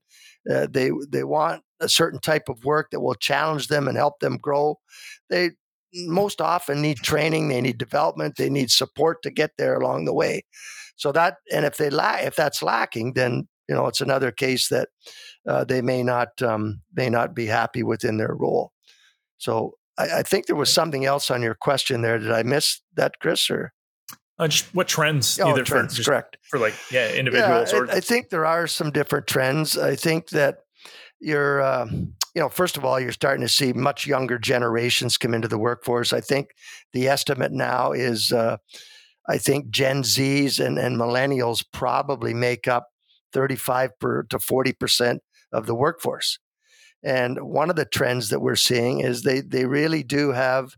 uh, 0.49 0.67
they 0.71 0.91
they 1.09 1.23
want 1.23 1.63
a 1.79 1.89
certain 1.89 2.19
type 2.19 2.49
of 2.49 2.63
work 2.65 2.89
that 2.91 3.01
will 3.01 3.15
challenge 3.15 3.67
them 3.67 3.87
and 3.87 3.97
help 3.97 4.19
them 4.19 4.37
grow, 4.37 4.79
they 5.29 5.51
most 5.93 6.41
often 6.41 6.81
need 6.81 6.97
training, 6.97 7.47
they 7.47 7.61
need 7.61 7.77
development, 7.77 8.35
they 8.35 8.49
need 8.49 8.69
support 8.69 9.21
to 9.23 9.31
get 9.31 9.51
there 9.57 9.75
along 9.75 10.05
the 10.05 10.13
way. 10.13 10.43
So 10.95 11.11
that 11.13 11.37
and 11.51 11.65
if 11.65 11.77
they 11.77 11.89
lack 11.89 12.25
if 12.25 12.35
that's 12.35 12.63
lacking, 12.63 13.13
then 13.13 13.47
you 13.67 13.75
know 13.75 13.87
it's 13.87 14.01
another 14.01 14.31
case 14.31 14.69
that 14.69 14.89
uh, 15.47 15.63
they 15.63 15.81
may 15.81 16.03
not 16.03 16.41
um, 16.41 16.81
may 16.93 17.09
not 17.09 17.35
be 17.35 17.45
happy 17.45 17.83
within 17.83 18.17
their 18.17 18.33
role. 18.33 18.71
So 19.37 19.75
I, 19.99 20.19
I, 20.19 20.23
think 20.23 20.45
there 20.45 20.55
was 20.55 20.73
something 20.73 21.05
else 21.05 21.29
on 21.29 21.41
your 21.41 21.55
question 21.55 22.01
there. 22.01 22.17
Did 22.17 22.31
I 22.31 22.43
miss 22.43 22.81
that, 22.95 23.19
Chris? 23.19 23.49
Or 23.49 23.73
uh, 24.39 24.47
just 24.47 24.73
what 24.73 24.87
trends? 24.87 25.39
Oh, 25.39 25.49
either 25.49 25.63
trends, 25.63 25.97
for, 25.97 26.03
correct. 26.03 26.37
For 26.43 26.57
like 26.57 26.73
yeah, 26.89 27.11
individuals. 27.11 27.73
Yeah, 27.73 27.85
I, 27.89 27.97
I, 27.97 27.99
think 27.99 28.29
there 28.29 28.45
are 28.45 28.67
some 28.67 28.91
different 28.91 29.27
trends. 29.27 29.77
I 29.77 29.95
think 29.95 30.29
that 30.29 30.59
you're. 31.19 31.61
Uh, 31.61 31.87
you 32.35 32.41
know, 32.43 32.49
first 32.49 32.77
of 32.77 32.85
all, 32.85 32.99
you're 32.99 33.11
starting 33.11 33.41
to 33.41 33.51
see 33.51 33.73
much 33.73 34.05
younger 34.05 34.37
generations 34.37 35.17
come 35.17 35.33
into 35.33 35.47
the 35.47 35.57
workforce. 35.57 36.13
I 36.13 36.21
think 36.21 36.51
the 36.93 37.07
estimate 37.07 37.51
now 37.51 37.91
is, 37.91 38.31
uh, 38.31 38.57
I 39.27 39.39
think 39.39 39.71
Gen 39.71 40.03
Zs 40.03 40.63
and, 40.63 40.77
and 40.77 40.95
millennials 40.95 41.65
probably 41.73 42.35
make 42.35 42.67
up 42.67 42.89
35 43.33 43.99
per, 43.99 44.23
to 44.23 44.37
40 44.37 44.73
percent 44.73 45.23
of 45.51 45.65
the 45.65 45.75
workforce. 45.75 46.37
And 47.03 47.39
one 47.41 47.69
of 47.69 47.75
the 47.75 47.85
trends 47.85 48.29
that 48.29 48.41
we're 48.41 48.55
seeing 48.55 48.99
is 48.99 49.23
they 49.23 49.41
they 49.41 49.65
really 49.65 50.03
do 50.03 50.31
have 50.31 50.75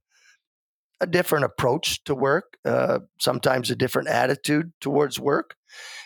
a 0.99 1.07
different 1.07 1.45
approach 1.45 2.03
to 2.03 2.13
work, 2.13 2.57
uh, 2.63 2.99
sometimes 3.19 3.71
a 3.71 3.75
different 3.75 4.07
attitude 4.07 4.71
towards 4.79 5.19
work, 5.19 5.55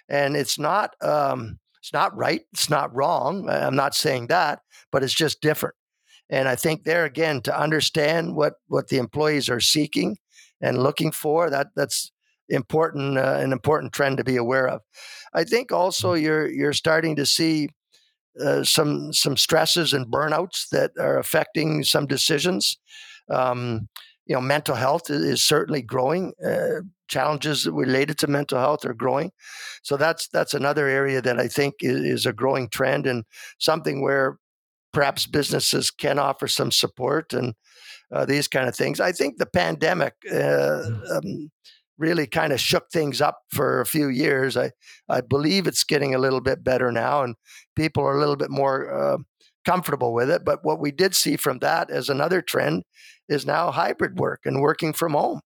and 0.07 0.38
it's 0.38 0.57
not 0.57 0.95
um, 1.01 1.60
it's 1.79 1.93
not 1.93 2.15
right, 2.15 2.41
it's 2.53 2.69
not 2.69 2.95
wrong. 2.95 3.50
I'm 3.50 3.75
not 3.75 3.93
saying 3.93 4.27
that, 4.27 4.62
but 4.91 5.03
it's 5.03 5.13
just 5.13 5.41
different. 5.41 5.75
And 6.29 6.48
I 6.48 6.55
think 6.55 6.84
there 6.84 7.05
again 7.05 7.41
to 7.41 7.60
understand 7.60 8.36
what 8.36 8.53
what 8.67 8.88
the 8.88 8.98
employees 8.98 9.50
are 9.50 9.60
seeking 9.60 10.17
and 10.62 10.81
looking 10.81 11.12
for 11.12 11.50
that 11.50 11.67
that's 11.75 12.12
important 12.50 13.17
uh, 13.17 13.38
an 13.39 13.51
important 13.51 13.93
trend 13.93 14.17
to 14.17 14.24
be 14.24 14.38
aware 14.38 14.67
of. 14.67 14.81
I 15.34 15.43
think 15.43 15.72
also 15.72 16.13
you're 16.13 16.48
you're 16.48 16.74
starting 16.74 17.15
to 17.17 17.25
see 17.25 17.69
uh, 18.44 18.63
some 18.63 19.13
some 19.13 19.38
stresses 19.38 19.94
and 19.94 20.12
burnouts 20.12 20.70
that 20.70 20.92
are 21.00 21.18
affecting 21.18 21.84
some 21.84 22.08
decisions. 22.08 22.77
Um, 23.30 23.89
you 24.25 24.34
know, 24.36 24.42
mental 24.42 24.75
health 24.75 25.10
is, 25.10 25.44
certainly 25.44 25.82
growing. 25.82 26.34
Uh, 26.44 26.82
challenges 27.08 27.68
related 27.68 28.18
to 28.18 28.27
mental 28.27 28.58
health 28.58 28.84
are 28.84 28.94
growing, 28.94 29.32
so 29.84 29.98
that's 29.98 30.27
that's 30.30 30.54
another 30.54 30.88
area 30.88 31.22
that 31.22 31.39
I 31.39 31.48
think 31.48 31.75
is, 31.82 32.01
is 32.01 32.25
a 32.25 32.34
growing 32.34 32.70
trend 32.70 33.06
and 33.06 33.24
something 33.60 34.01
where 34.01 34.38
perhaps 34.92 35.27
businesses 35.27 35.92
can 35.92 36.18
offer 36.18 36.48
some 36.48 36.72
support 36.72 37.34
and 37.34 37.54
uh, 38.12 38.25
these 38.25 38.48
kind 38.48 38.68
of 38.68 38.75
things. 38.75 39.00
I 39.00 39.12
think 39.12 39.38
the 39.38 39.46
pandemic 39.46 40.13
uh, 40.32 40.36
mm. 40.36 41.12
um, 41.18 41.51
really 41.98 42.28
kind 42.28 42.52
of 42.54 42.60
shook 42.60 42.90
things 42.92 43.22
up 43.22 43.40
for 43.50 43.82
a 43.82 43.86
few 43.86 44.08
years. 44.08 44.58
I, 44.58 44.72
I 45.10 45.22
believe 45.22 45.68
it's 45.68 45.84
getting 45.84 46.14
a 46.14 46.20
little 46.20 46.42
bit 46.42 46.64
better 46.64 46.92
now, 46.92 47.24
and 47.24 47.36
people 47.75 48.04
are 48.04 48.16
a 48.16 48.20
little 48.20 48.36
bit 48.36 48.50
more 48.50 48.94
uh, 48.94 49.18
comfortable 49.66 50.14
with 50.14 50.30
it. 50.30 50.44
But 50.46 50.60
what 50.64 50.80
we 50.80 50.92
did 50.92 51.16
see 51.16 51.38
from 51.38 51.60
that 51.60 51.90
as 51.90 52.10
another 52.10 52.42
trend 52.42 52.84
is 53.28 53.46
now 53.46 53.72
hybrid 53.72 54.20
work 54.20 54.42
and 54.46 54.62
working 54.62 54.94
from 54.94 55.14
home. 55.14 55.42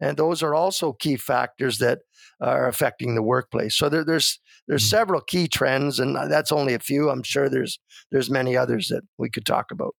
And 0.00 0.16
those 0.16 0.42
are 0.42 0.54
also 0.54 0.92
key 0.92 1.16
factors 1.16 1.78
that 1.78 2.00
are 2.40 2.68
affecting 2.68 3.14
the 3.14 3.22
workplace. 3.22 3.76
So 3.76 3.88
there, 3.88 4.04
there's 4.04 4.38
there's 4.68 4.82
mm-hmm. 4.82 4.96
several 4.96 5.20
key 5.22 5.48
trends, 5.48 5.98
and 5.98 6.16
that's 6.30 6.52
only 6.52 6.74
a 6.74 6.78
few. 6.78 7.08
I'm 7.08 7.22
sure 7.22 7.48
there's 7.48 7.78
there's 8.10 8.28
many 8.28 8.56
others 8.56 8.88
that 8.88 9.02
we 9.16 9.30
could 9.30 9.46
talk 9.46 9.70
about. 9.70 9.94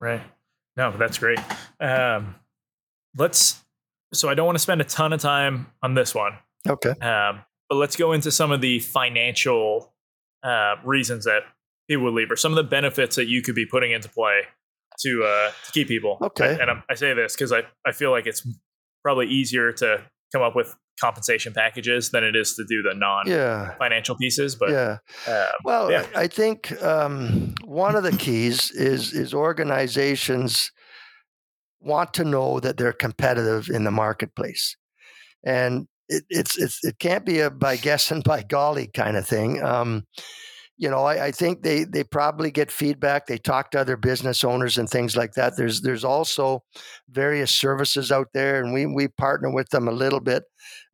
Right. 0.00 0.22
No, 0.76 0.96
that's 0.96 1.18
great. 1.18 1.40
Um, 1.80 2.36
let's 3.16 3.63
so 4.14 4.28
I 4.28 4.34
don't 4.34 4.46
want 4.46 4.56
to 4.56 4.62
spend 4.62 4.80
a 4.80 4.84
ton 4.84 5.12
of 5.12 5.20
time 5.20 5.66
on 5.82 5.94
this 5.94 6.14
one. 6.14 6.32
Okay. 6.68 6.90
Um, 6.90 7.42
but 7.68 7.76
let's 7.76 7.96
go 7.96 8.12
into 8.12 8.30
some 8.30 8.52
of 8.52 8.60
the 8.60 8.80
financial 8.80 9.92
uh, 10.42 10.76
reasons 10.84 11.24
that 11.24 11.42
people 11.88 12.04
would 12.04 12.14
leave, 12.14 12.30
or 12.30 12.36
some 12.36 12.52
of 12.52 12.56
the 12.56 12.64
benefits 12.64 13.16
that 13.16 13.26
you 13.26 13.42
could 13.42 13.54
be 13.54 13.66
putting 13.66 13.92
into 13.92 14.08
play 14.08 14.42
to 15.00 15.24
uh, 15.24 15.50
to 15.66 15.72
keep 15.72 15.88
people. 15.88 16.18
Okay. 16.20 16.52
And, 16.52 16.60
and 16.62 16.70
I'm, 16.70 16.82
i 16.88 16.94
say 16.94 17.14
this 17.14 17.34
because 17.34 17.52
I, 17.52 17.62
I 17.86 17.92
feel 17.92 18.10
like 18.10 18.26
it's 18.26 18.46
probably 19.02 19.26
easier 19.26 19.72
to 19.72 20.04
come 20.32 20.42
up 20.42 20.54
with 20.56 20.74
compensation 21.00 21.52
packages 21.52 22.10
than 22.10 22.22
it 22.22 22.36
is 22.36 22.54
to 22.54 22.64
do 22.64 22.82
the 22.82 22.94
non 22.94 23.26
yeah. 23.26 23.74
financial 23.78 24.16
pieces. 24.16 24.54
But 24.54 24.70
yeah, 24.70 24.98
um, 25.26 25.46
well, 25.64 25.90
yeah. 25.90 26.06
I 26.14 26.26
think 26.26 26.80
um, 26.82 27.54
one 27.64 27.96
of 27.96 28.02
the 28.02 28.12
keys 28.12 28.70
is 28.70 29.12
is 29.12 29.34
organizations 29.34 30.70
want 31.84 32.14
to 32.14 32.24
know 32.24 32.60
that 32.60 32.76
they're 32.76 32.92
competitive 32.92 33.68
in 33.68 33.84
the 33.84 33.90
marketplace. 33.90 34.76
And 35.44 35.86
it, 36.08 36.24
it's, 36.28 36.58
it's, 36.58 36.84
it 36.84 36.98
can't 36.98 37.24
be 37.24 37.40
a 37.40 37.50
by 37.50 37.76
guess 37.76 38.10
and 38.10 38.24
by 38.32 38.42
golly 38.42 38.88
kind 38.88 39.16
of 39.16 39.26
thing. 39.26 39.62
Um, 39.62 40.04
you 40.76 40.90
know, 40.90 41.04
I, 41.04 41.26
I, 41.26 41.30
think 41.30 41.62
they 41.62 41.84
they 41.84 42.02
probably 42.02 42.50
get 42.50 42.72
feedback. 42.72 43.26
They 43.26 43.38
talk 43.38 43.70
to 43.70 43.80
other 43.80 43.96
business 43.96 44.42
owners 44.42 44.76
and 44.76 44.90
things 44.90 45.16
like 45.16 45.34
that. 45.34 45.56
There's 45.56 45.82
there's 45.82 46.04
also 46.04 46.64
various 47.08 47.52
services 47.52 48.10
out 48.10 48.28
there, 48.34 48.60
and 48.60 48.74
we 48.74 48.84
we 48.86 49.06
partner 49.06 49.52
with 49.52 49.68
them 49.68 49.86
a 49.86 49.92
little 49.92 50.18
bit 50.18 50.42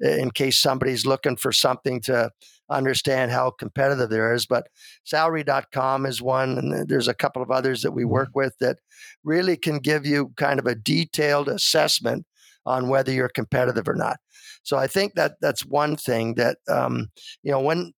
in 0.00 0.32
case 0.32 0.60
somebody's 0.60 1.06
looking 1.06 1.36
for 1.36 1.50
something 1.50 2.02
to 2.02 2.30
understand 2.70 3.30
how 3.30 3.50
competitive 3.50 4.10
there 4.10 4.32
is. 4.32 4.46
But 4.46 4.68
salary.com 5.04 6.06
is 6.06 6.22
one, 6.22 6.58
and 6.58 6.88
there's 6.88 7.08
a 7.08 7.14
couple 7.14 7.42
of 7.42 7.50
others 7.50 7.82
that 7.82 7.92
we 7.92 8.02
mm-hmm. 8.02 8.12
work 8.12 8.30
with 8.34 8.54
that 8.60 8.78
really 9.24 9.56
can 9.56 9.78
give 9.78 10.06
you 10.06 10.32
kind 10.36 10.58
of 10.58 10.66
a 10.66 10.74
detailed 10.74 11.48
assessment 11.48 12.26
on 12.66 12.88
whether 12.88 13.12
you're 13.12 13.28
competitive 13.28 13.88
or 13.88 13.94
not. 13.94 14.18
So 14.62 14.76
I 14.76 14.86
think 14.86 15.14
that 15.14 15.36
that's 15.40 15.64
one 15.64 15.96
thing 15.96 16.34
that 16.34 16.58
um, 16.68 17.10
you 17.42 17.50
know 17.50 17.60
when 17.60 17.92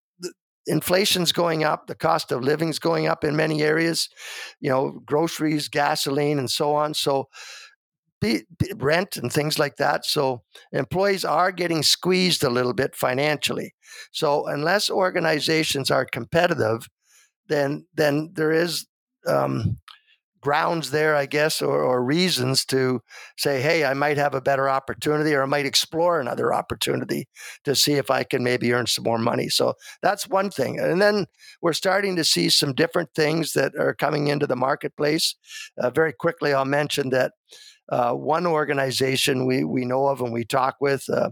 inflation's 0.66 1.32
going 1.32 1.64
up, 1.64 1.86
the 1.86 1.94
cost 1.94 2.30
of 2.30 2.42
living's 2.42 2.78
going 2.78 3.06
up 3.08 3.24
in 3.24 3.34
many 3.36 3.62
areas, 3.62 4.08
you 4.60 4.70
know, 4.70 5.00
groceries, 5.04 5.68
gasoline, 5.68 6.38
and 6.38 6.50
so 6.50 6.74
on. 6.74 6.94
So 6.94 7.28
be, 8.22 8.42
be 8.58 8.72
rent 8.76 9.16
and 9.16 9.30
things 9.30 9.58
like 9.58 9.76
that. 9.76 10.06
So 10.06 10.42
employees 10.72 11.24
are 11.24 11.52
getting 11.52 11.82
squeezed 11.82 12.44
a 12.44 12.50
little 12.50 12.72
bit 12.72 12.94
financially. 12.94 13.74
So 14.12 14.46
unless 14.46 14.88
organizations 14.88 15.90
are 15.90 16.06
competitive, 16.06 16.88
then 17.48 17.86
then 17.94 18.30
there 18.34 18.52
is 18.52 18.86
um, 19.26 19.76
grounds 20.40 20.90
there, 20.90 21.14
I 21.14 21.26
guess, 21.26 21.62
or, 21.62 21.82
or, 21.82 22.04
reasons 22.04 22.64
to 22.66 23.00
say, 23.38 23.62
hey, 23.62 23.84
I 23.84 23.94
might 23.94 24.16
have 24.16 24.34
a 24.34 24.40
better 24.40 24.68
opportunity 24.68 25.32
or 25.34 25.44
I 25.44 25.46
might 25.46 25.66
explore 25.66 26.20
another 26.20 26.52
opportunity 26.52 27.28
to 27.64 27.76
see 27.76 27.92
if 27.92 28.10
I 28.10 28.24
can 28.24 28.42
maybe 28.42 28.72
earn 28.72 28.86
some 28.86 29.04
more 29.04 29.18
money. 29.18 29.48
So 29.48 29.74
that's 30.02 30.28
one 30.28 30.50
thing. 30.50 30.80
And 30.80 31.00
then 31.00 31.26
we're 31.62 31.72
starting 31.72 32.16
to 32.16 32.24
see 32.24 32.48
some 32.50 32.74
different 32.74 33.10
things 33.14 33.52
that 33.52 33.72
are 33.78 33.94
coming 33.94 34.26
into 34.26 34.48
the 34.48 34.56
marketplace. 34.56 35.36
Uh, 35.78 35.90
very 35.90 36.12
quickly, 36.12 36.52
I'll 36.52 36.64
mention 36.64 37.10
that. 37.10 37.32
Uh, 37.88 38.12
one 38.12 38.46
organization 38.46 39.44
we, 39.44 39.64
we 39.64 39.84
know 39.84 40.06
of 40.06 40.20
and 40.20 40.32
we 40.32 40.44
talk 40.44 40.76
with, 40.80 41.08
uh, 41.10 41.30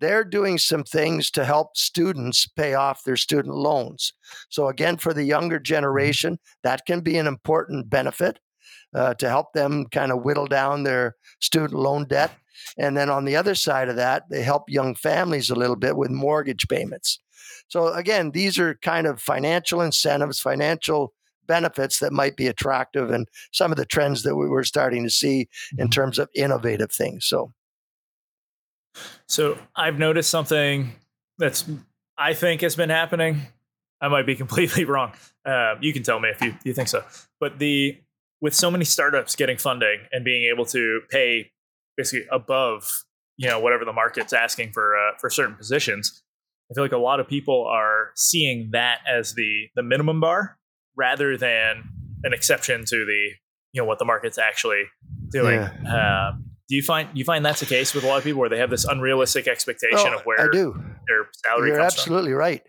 they're 0.00 0.24
doing 0.24 0.58
some 0.58 0.82
things 0.82 1.30
to 1.30 1.44
help 1.44 1.76
students 1.76 2.46
pay 2.46 2.74
off 2.74 3.04
their 3.04 3.16
student 3.16 3.54
loans. 3.54 4.12
So, 4.48 4.68
again, 4.68 4.96
for 4.96 5.14
the 5.14 5.24
younger 5.24 5.58
mm-hmm. 5.58 5.64
generation, 5.64 6.38
that 6.62 6.86
can 6.86 7.00
be 7.00 7.18
an 7.18 7.26
important 7.26 7.88
benefit 7.88 8.40
uh, 8.94 9.14
to 9.14 9.28
help 9.28 9.52
them 9.52 9.86
kind 9.86 10.10
of 10.10 10.24
whittle 10.24 10.46
down 10.46 10.82
their 10.82 11.16
student 11.40 11.78
loan 11.78 12.06
debt. 12.06 12.32
And 12.78 12.96
then 12.96 13.10
on 13.10 13.24
the 13.24 13.36
other 13.36 13.54
side 13.54 13.88
of 13.88 13.96
that, 13.96 14.24
they 14.30 14.42
help 14.42 14.68
young 14.68 14.94
families 14.94 15.50
a 15.50 15.54
little 15.54 15.76
bit 15.76 15.96
with 15.96 16.10
mortgage 16.10 16.68
payments. 16.68 17.18
So, 17.68 17.92
again, 17.92 18.32
these 18.32 18.58
are 18.58 18.74
kind 18.82 19.06
of 19.06 19.20
financial 19.20 19.80
incentives, 19.80 20.40
financial 20.40 21.14
benefits 21.46 21.98
that 22.00 22.12
might 22.12 22.36
be 22.36 22.46
attractive, 22.46 23.10
and 23.10 23.28
some 23.52 23.70
of 23.70 23.78
the 23.78 23.86
trends 23.86 24.22
that 24.22 24.36
we 24.36 24.48
were 24.48 24.64
starting 24.64 25.04
to 25.04 25.10
see 25.10 25.48
in 25.72 25.86
mm-hmm. 25.86 25.90
terms 25.90 26.18
of 26.18 26.28
innovative 26.34 26.92
things. 26.92 27.26
So, 27.26 27.52
so 29.26 29.58
I've 29.74 29.98
noticed 29.98 30.30
something 30.30 30.92
that's 31.38 31.64
I 32.18 32.34
think 32.34 32.60
has 32.60 32.76
been 32.76 32.90
happening. 32.90 33.42
I 34.00 34.08
might 34.08 34.26
be 34.26 34.34
completely 34.44 34.84
wrong. 34.84 35.12
Uh, 35.44 35.74
you 35.80 35.92
can 35.92 36.02
tell 36.02 36.20
me 36.20 36.28
if 36.28 36.40
you, 36.40 36.54
you 36.64 36.72
think 36.72 36.88
so. 36.88 37.04
But 37.40 37.58
the 37.58 37.98
with 38.40 38.54
so 38.54 38.70
many 38.70 38.84
startups 38.84 39.36
getting 39.36 39.56
funding 39.56 40.00
and 40.10 40.24
being 40.24 40.50
able 40.52 40.66
to 40.66 41.00
pay 41.10 41.50
basically 41.96 42.26
above 42.30 43.04
you 43.36 43.48
know 43.48 43.60
whatever 43.60 43.84
the 43.84 43.92
market's 43.92 44.32
asking 44.32 44.72
for 44.72 44.96
uh, 44.96 45.12
for 45.18 45.30
certain 45.30 45.54
positions, 45.54 46.22
I 46.70 46.74
feel 46.74 46.84
like 46.84 46.92
a 46.92 46.98
lot 46.98 47.20
of 47.20 47.28
people 47.28 47.66
are 47.66 48.10
seeing 48.16 48.70
that 48.72 48.98
as 49.08 49.34
the 49.34 49.68
the 49.74 49.82
minimum 49.82 50.20
bar 50.20 50.58
rather 50.96 51.36
than 51.36 51.84
an 52.24 52.32
exception 52.32 52.84
to 52.86 53.04
the 53.04 53.30
you 53.72 53.80
know 53.80 53.86
what 53.86 53.98
the 53.98 54.04
market's 54.04 54.38
actually 54.38 54.84
doing. 55.30 55.60
Yeah. 55.60 56.30
Uh, 56.32 56.36
do 56.68 56.76
you 56.76 56.82
find 56.82 57.08
you 57.14 57.24
find 57.24 57.44
that's 57.44 57.60
the 57.60 57.66
case 57.66 57.94
with 57.94 58.04
a 58.04 58.06
lot 58.06 58.18
of 58.18 58.24
people 58.24 58.40
where 58.40 58.48
they 58.48 58.58
have 58.58 58.70
this 58.70 58.84
unrealistic 58.84 59.48
expectation 59.48 60.10
oh, 60.12 60.18
of 60.18 60.22
where 60.22 60.40
I 60.40 60.48
do. 60.52 60.72
their 61.08 61.28
salary 61.44 61.70
You're 61.70 61.80
absolutely 61.80 62.32
from? 62.32 62.38
right. 62.38 62.62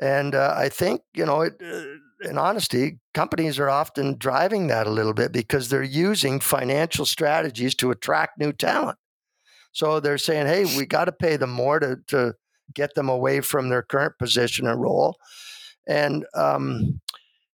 And 0.00 0.34
uh, 0.34 0.54
I 0.56 0.68
think, 0.68 1.02
you 1.14 1.26
know, 1.26 1.42
it, 1.42 1.54
uh, 1.60 2.28
in 2.28 2.38
honesty, 2.38 3.00
companies 3.14 3.58
are 3.58 3.68
often 3.68 4.16
driving 4.16 4.68
that 4.68 4.86
a 4.86 4.90
little 4.90 5.14
bit 5.14 5.32
because 5.32 5.68
they're 5.68 5.82
using 5.82 6.40
financial 6.40 7.04
strategies 7.04 7.74
to 7.76 7.90
attract 7.90 8.38
new 8.38 8.52
talent. 8.52 8.98
So 9.72 10.00
they're 10.00 10.18
saying, 10.18 10.46
hey, 10.46 10.64
we 10.76 10.86
got 10.86 11.06
to 11.06 11.12
pay 11.12 11.36
them 11.36 11.50
more 11.50 11.80
to, 11.80 11.96
to 12.08 12.34
get 12.74 12.94
them 12.94 13.08
away 13.08 13.40
from 13.40 13.68
their 13.68 13.82
current 13.82 14.14
position 14.18 14.66
and 14.66 14.80
role. 14.80 15.16
And 15.88 16.26
um, 16.34 17.00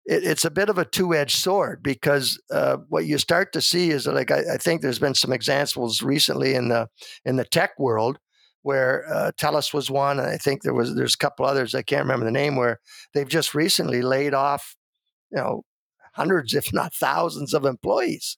it, 0.06 0.24
it's 0.24 0.46
a 0.46 0.52
bit 0.52 0.70
of 0.70 0.78
a 0.78 0.86
two-edged 0.86 1.38
sword 1.38 1.82
because 1.82 2.42
uh, 2.52 2.78
what 2.90 3.06
you 3.06 3.18
start 3.18 3.54
to 3.54 3.62
see 3.62 3.92
is 3.92 4.08
like 4.08 4.32
I, 4.32 4.54
I, 4.54 4.58
think 4.58 4.82
there's 4.82 5.00
been 5.00 5.16
some 5.16 5.34
examples 5.34 6.02
recently 6.02 6.56
in 6.56 6.70
the 6.70 6.88
in 7.26 7.36
the 7.36 7.46
tech 7.46 7.72
world 7.78 8.20
where 8.64 9.06
uh, 9.14 9.32
TELUS 9.38 9.74
was 9.74 9.92
one, 9.92 10.20
and 10.20 10.30
I 10.30 10.38
think 10.38 10.62
there 10.62 10.74
was 10.74 10.96
there's 10.96 11.16
a 11.16 11.18
couple 11.18 11.46
others 11.46 11.76
I 11.76 11.82
can't 11.82 12.04
remember 12.04 12.26
the 12.26 12.32
name 12.32 12.56
where 12.56 12.80
they've 13.14 13.28
just 13.28 13.54
recently 13.54 14.02
laid 14.02 14.34
off, 14.34 14.76
you 15.32 15.38
know, 15.38 15.64
hundreds 16.16 16.54
if 16.54 16.74
not 16.74 16.94
thousands 16.94 17.54
of 17.54 17.66
employees, 17.66 18.38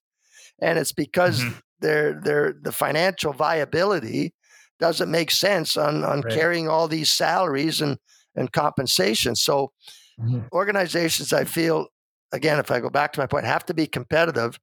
and 0.60 0.78
it's 0.80 0.94
because 0.94 1.42
mm-hmm. 1.42 1.58
their 1.80 2.20
their 2.20 2.56
the 2.62 2.72
financial 2.72 3.34
viability 3.34 4.34
doesn't 4.80 5.12
make 5.12 5.32
sense 5.32 5.78
on 5.78 6.04
on 6.04 6.22
right. 6.22 6.34
carrying 6.34 6.68
all 6.68 6.88
these 6.88 7.12
salaries 7.12 7.82
and 7.82 7.98
and 8.36 8.52
compensation. 8.52 9.36
So 9.36 9.72
Mm-hmm. 10.20 10.48
Organizations, 10.54 11.34
I 11.34 11.44
feel, 11.44 11.88
again, 12.32 12.60
if 12.60 12.72
I 12.72 12.80
go 12.80 12.90
back 12.90 13.14
to 13.14 13.20
my 13.20 13.28
point, 13.28 13.46
have 13.46 13.66
to 13.66 13.74
be 13.74 13.88
competitive, 13.88 14.60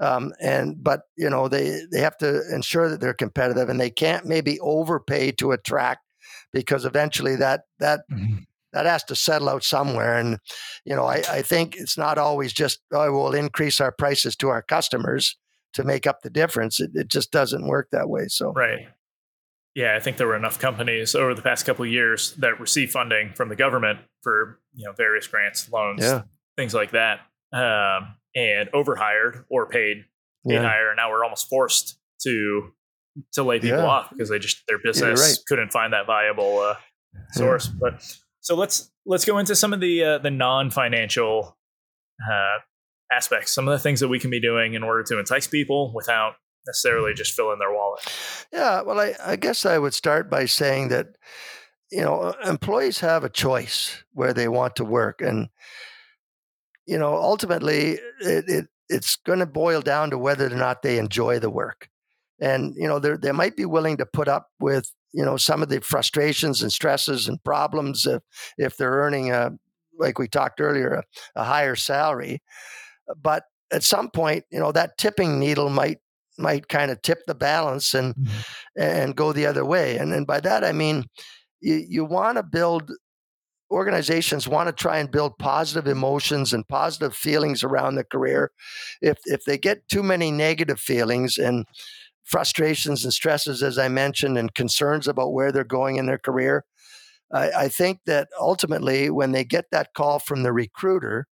um, 0.00 0.32
and 0.40 0.82
but 0.82 1.02
you 1.16 1.28
know 1.28 1.48
they 1.48 1.80
they 1.90 2.00
have 2.00 2.16
to 2.18 2.42
ensure 2.52 2.88
that 2.88 3.00
they're 3.00 3.14
competitive, 3.14 3.68
and 3.68 3.80
they 3.80 3.90
can't 3.90 4.26
maybe 4.26 4.58
overpay 4.60 5.32
to 5.32 5.52
attract, 5.52 6.02
because 6.52 6.84
eventually 6.84 7.36
that 7.36 7.62
that. 7.78 8.00
Mm-hmm. 8.10 8.42
That 8.72 8.86
has 8.86 9.04
to 9.04 9.14
settle 9.14 9.50
out 9.50 9.62
somewhere, 9.62 10.18
and 10.18 10.40
you 10.84 10.96
know 10.96 11.04
I, 11.04 11.22
I 11.30 11.42
think 11.42 11.76
it's 11.76 11.96
not 11.96 12.18
always 12.18 12.52
just 12.52 12.80
oh 12.92 13.12
we'll 13.12 13.32
increase 13.32 13.80
our 13.80 13.92
prices 13.92 14.34
to 14.38 14.48
our 14.48 14.62
customers 14.62 15.36
to 15.74 15.84
make 15.84 16.08
up 16.08 16.22
the 16.22 16.30
difference. 16.30 16.80
It, 16.80 16.90
it 16.94 17.06
just 17.06 17.30
doesn't 17.30 17.68
work 17.68 17.90
that 17.92 18.08
way. 18.08 18.26
So 18.26 18.52
right, 18.52 18.88
yeah, 19.74 19.96
I 19.96 20.00
think 20.00 20.16
there 20.18 20.26
were 20.26 20.36
enough 20.36 20.58
companies 20.58 21.14
over 21.14 21.34
the 21.34 21.42
past 21.42 21.66
couple 21.66 21.84
of 21.84 21.90
years 21.90 22.32
that 22.38 22.60
receive 22.60 22.90
funding 22.90 23.32
from 23.34 23.48
the 23.48 23.56
government 23.56 23.98
for 24.22 24.60
you 24.74 24.84
know 24.84 24.92
various 24.92 25.26
grants, 25.26 25.68
loans, 25.70 26.02
yeah. 26.02 26.22
things 26.56 26.74
like 26.74 26.92
that, 26.92 27.20
um, 27.52 28.14
and 28.36 28.68
overhired 28.72 29.44
or 29.50 29.66
paid 29.66 30.04
paid 30.46 30.54
yeah. 30.54 30.62
higher, 30.62 30.90
and 30.90 30.96
now 30.96 31.10
we're 31.10 31.24
almost 31.24 31.48
forced 31.48 31.98
to 32.22 32.70
to 33.32 33.42
lay 33.42 33.58
people 33.58 33.78
yeah. 33.78 33.86
off 33.86 34.10
because 34.10 34.28
they 34.28 34.38
just 34.38 34.62
their 34.68 34.78
business 34.78 35.20
right. 35.20 35.38
couldn't 35.48 35.72
find 35.72 35.92
that 35.92 36.06
viable 36.06 36.60
uh, 36.60 36.74
source. 37.32 37.66
But 37.66 38.00
so 38.40 38.54
let's 38.54 38.92
let's 39.04 39.24
go 39.24 39.38
into 39.38 39.56
some 39.56 39.72
of 39.72 39.80
the 39.80 40.04
uh, 40.04 40.18
the 40.18 40.30
non 40.30 40.70
financial 40.70 41.56
uh, 42.30 42.58
aspects, 43.10 43.52
some 43.52 43.66
of 43.66 43.72
the 43.72 43.78
things 43.80 43.98
that 44.00 44.08
we 44.08 44.20
can 44.20 44.30
be 44.30 44.40
doing 44.40 44.74
in 44.74 44.84
order 44.84 45.02
to 45.02 45.18
entice 45.18 45.48
people 45.48 45.92
without 45.92 46.34
necessarily 46.66 47.14
just 47.14 47.34
fill 47.34 47.52
in 47.52 47.58
their 47.58 47.72
wallet. 47.72 48.00
Yeah, 48.52 48.82
well, 48.82 49.00
I, 49.00 49.14
I 49.24 49.36
guess 49.36 49.66
I 49.66 49.78
would 49.78 49.94
start 49.94 50.30
by 50.30 50.46
saying 50.46 50.88
that 50.88 51.16
you 51.90 52.02
know 52.02 52.20
uh, 52.20 52.34
employees 52.44 53.00
have 53.00 53.24
a 53.24 53.28
choice 53.28 54.04
where 54.12 54.32
they 54.32 54.48
want 54.48 54.76
to 54.76 54.84
work, 54.84 55.20
and 55.20 55.48
you 56.86 56.98
know 56.98 57.14
ultimately 57.14 57.98
it, 58.20 58.44
it 58.48 58.66
it's 58.88 59.16
going 59.16 59.38
to 59.38 59.46
boil 59.46 59.80
down 59.80 60.10
to 60.10 60.18
whether 60.18 60.46
or 60.46 60.56
not 60.56 60.82
they 60.82 60.98
enjoy 60.98 61.38
the 61.38 61.50
work, 61.50 61.88
and 62.40 62.74
you 62.76 62.88
know 62.88 62.98
they 62.98 63.16
they 63.16 63.32
might 63.32 63.56
be 63.56 63.66
willing 63.66 63.96
to 63.98 64.06
put 64.06 64.28
up 64.28 64.48
with 64.60 64.92
you 65.12 65.24
know 65.24 65.36
some 65.36 65.62
of 65.62 65.68
the 65.68 65.80
frustrations 65.80 66.62
and 66.62 66.72
stresses 66.72 67.28
and 67.28 67.42
problems 67.44 68.06
if 68.06 68.22
if 68.58 68.76
they're 68.76 68.90
earning 68.90 69.30
a 69.30 69.50
like 69.98 70.18
we 70.18 70.26
talked 70.26 70.60
earlier 70.60 70.94
a, 70.94 71.02
a 71.36 71.44
higher 71.44 71.76
salary, 71.76 72.42
but 73.22 73.44
at 73.70 73.82
some 73.82 74.10
point, 74.10 74.44
you 74.50 74.58
know, 74.58 74.72
that 74.72 74.96
tipping 74.98 75.38
needle 75.38 75.68
might 75.68 75.98
might 76.38 76.68
kind 76.68 76.90
of 76.90 77.00
tip 77.02 77.20
the 77.26 77.34
balance 77.34 77.94
and 77.94 78.14
mm-hmm. 78.14 78.80
and 78.80 79.16
go 79.16 79.32
the 79.32 79.46
other 79.46 79.64
way. 79.64 79.96
And 79.96 80.12
and 80.12 80.26
by 80.26 80.40
that 80.40 80.64
I 80.64 80.72
mean 80.72 81.04
you, 81.60 81.84
you 81.88 82.04
want 82.04 82.36
to 82.36 82.42
build 82.42 82.90
organizations 83.70 84.46
want 84.46 84.68
to 84.68 84.72
try 84.72 84.98
and 84.98 85.10
build 85.10 85.36
positive 85.38 85.86
emotions 85.86 86.52
and 86.52 86.66
positive 86.68 87.14
feelings 87.14 87.64
around 87.64 87.96
the 87.96 88.04
career. 88.04 88.50
If 89.02 89.18
if 89.24 89.44
they 89.44 89.58
get 89.58 89.88
too 89.88 90.02
many 90.02 90.30
negative 90.30 90.80
feelings 90.80 91.38
and 91.38 91.66
frustrations 92.24 93.04
and 93.04 93.12
stresses, 93.12 93.62
as 93.62 93.78
I 93.78 93.88
mentioned, 93.88 94.38
and 94.38 94.54
concerns 94.54 95.08
about 95.08 95.32
where 95.32 95.52
they're 95.52 95.64
going 95.64 95.96
in 95.96 96.06
their 96.06 96.18
career, 96.18 96.64
I, 97.32 97.50
I 97.50 97.68
think 97.68 98.00
that 98.06 98.28
ultimately 98.40 99.10
when 99.10 99.32
they 99.32 99.44
get 99.44 99.66
that 99.72 99.94
call 99.94 100.18
from 100.18 100.42
the 100.42 100.52
recruiter, 100.52 101.26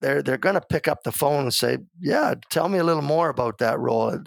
they're 0.00 0.22
they're 0.22 0.38
going 0.38 0.54
to 0.54 0.60
pick 0.60 0.88
up 0.88 1.02
the 1.02 1.12
phone 1.12 1.44
and 1.44 1.54
say, 1.54 1.78
"Yeah, 2.00 2.34
tell 2.50 2.68
me 2.68 2.78
a 2.78 2.84
little 2.84 3.02
more 3.02 3.28
about 3.28 3.58
that 3.58 3.78
role." 3.78 4.18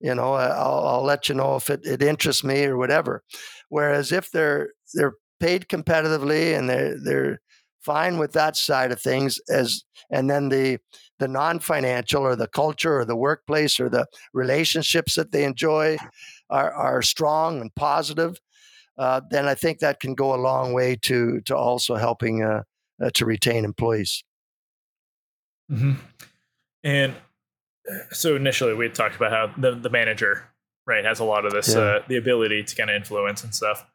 You 0.00 0.14
know, 0.14 0.34
I'll, 0.34 0.86
I'll 0.86 1.04
let 1.04 1.28
you 1.28 1.34
know 1.34 1.56
if 1.56 1.70
it, 1.70 1.80
it 1.86 2.02
interests 2.02 2.44
me 2.44 2.64
or 2.64 2.76
whatever. 2.76 3.22
Whereas 3.68 4.12
if 4.12 4.30
they're 4.30 4.70
they're 4.94 5.14
paid 5.40 5.68
competitively 5.68 6.56
and 6.56 6.68
they're 6.68 6.96
they're 7.02 7.40
fine 7.80 8.18
with 8.18 8.32
that 8.32 8.56
side 8.56 8.92
of 8.92 9.00
things 9.00 9.38
as 9.50 9.84
and 10.10 10.30
then 10.30 10.48
the 10.48 10.78
the 11.18 11.28
non-financial 11.28 12.22
or 12.22 12.36
the 12.36 12.48
culture 12.48 12.98
or 12.98 13.04
the 13.04 13.16
workplace 13.16 13.78
or 13.78 13.88
the 13.88 14.06
relationships 14.32 15.14
that 15.14 15.32
they 15.32 15.44
enjoy 15.44 15.96
are, 16.50 16.72
are 16.72 17.02
strong 17.02 17.60
and 17.60 17.74
positive, 17.74 18.36
uh, 18.98 19.20
then 19.30 19.46
I 19.46 19.54
think 19.54 19.78
that 19.78 20.00
can 20.00 20.14
go 20.14 20.34
a 20.34 20.36
long 20.36 20.72
way 20.72 20.96
to 21.02 21.40
to 21.42 21.56
also 21.56 21.96
helping 21.96 22.42
uh, 22.42 22.62
uh, 23.02 23.10
to 23.14 23.26
retain 23.26 23.64
employees. 23.64 24.22
Mm-hmm. 25.70 25.92
And 26.84 27.12
uh, 27.90 27.94
so 28.12 28.36
initially 28.36 28.74
we 28.74 28.88
talked 28.88 29.16
about 29.16 29.32
how 29.32 29.52
the, 29.60 29.74
the 29.74 29.90
manager 29.90 30.44
right, 30.86 31.04
has 31.04 31.18
a 31.18 31.24
lot 31.24 31.46
of 31.46 31.52
this, 31.52 31.74
Yeah. 31.74 31.80
uh, 31.80 32.02
the 32.08 32.16
ability 32.16 32.62
to 32.62 32.76
kind 32.76 32.90
of 32.90 32.96
influence 32.96 33.42
and 33.42 33.54
stuff. 33.54 33.86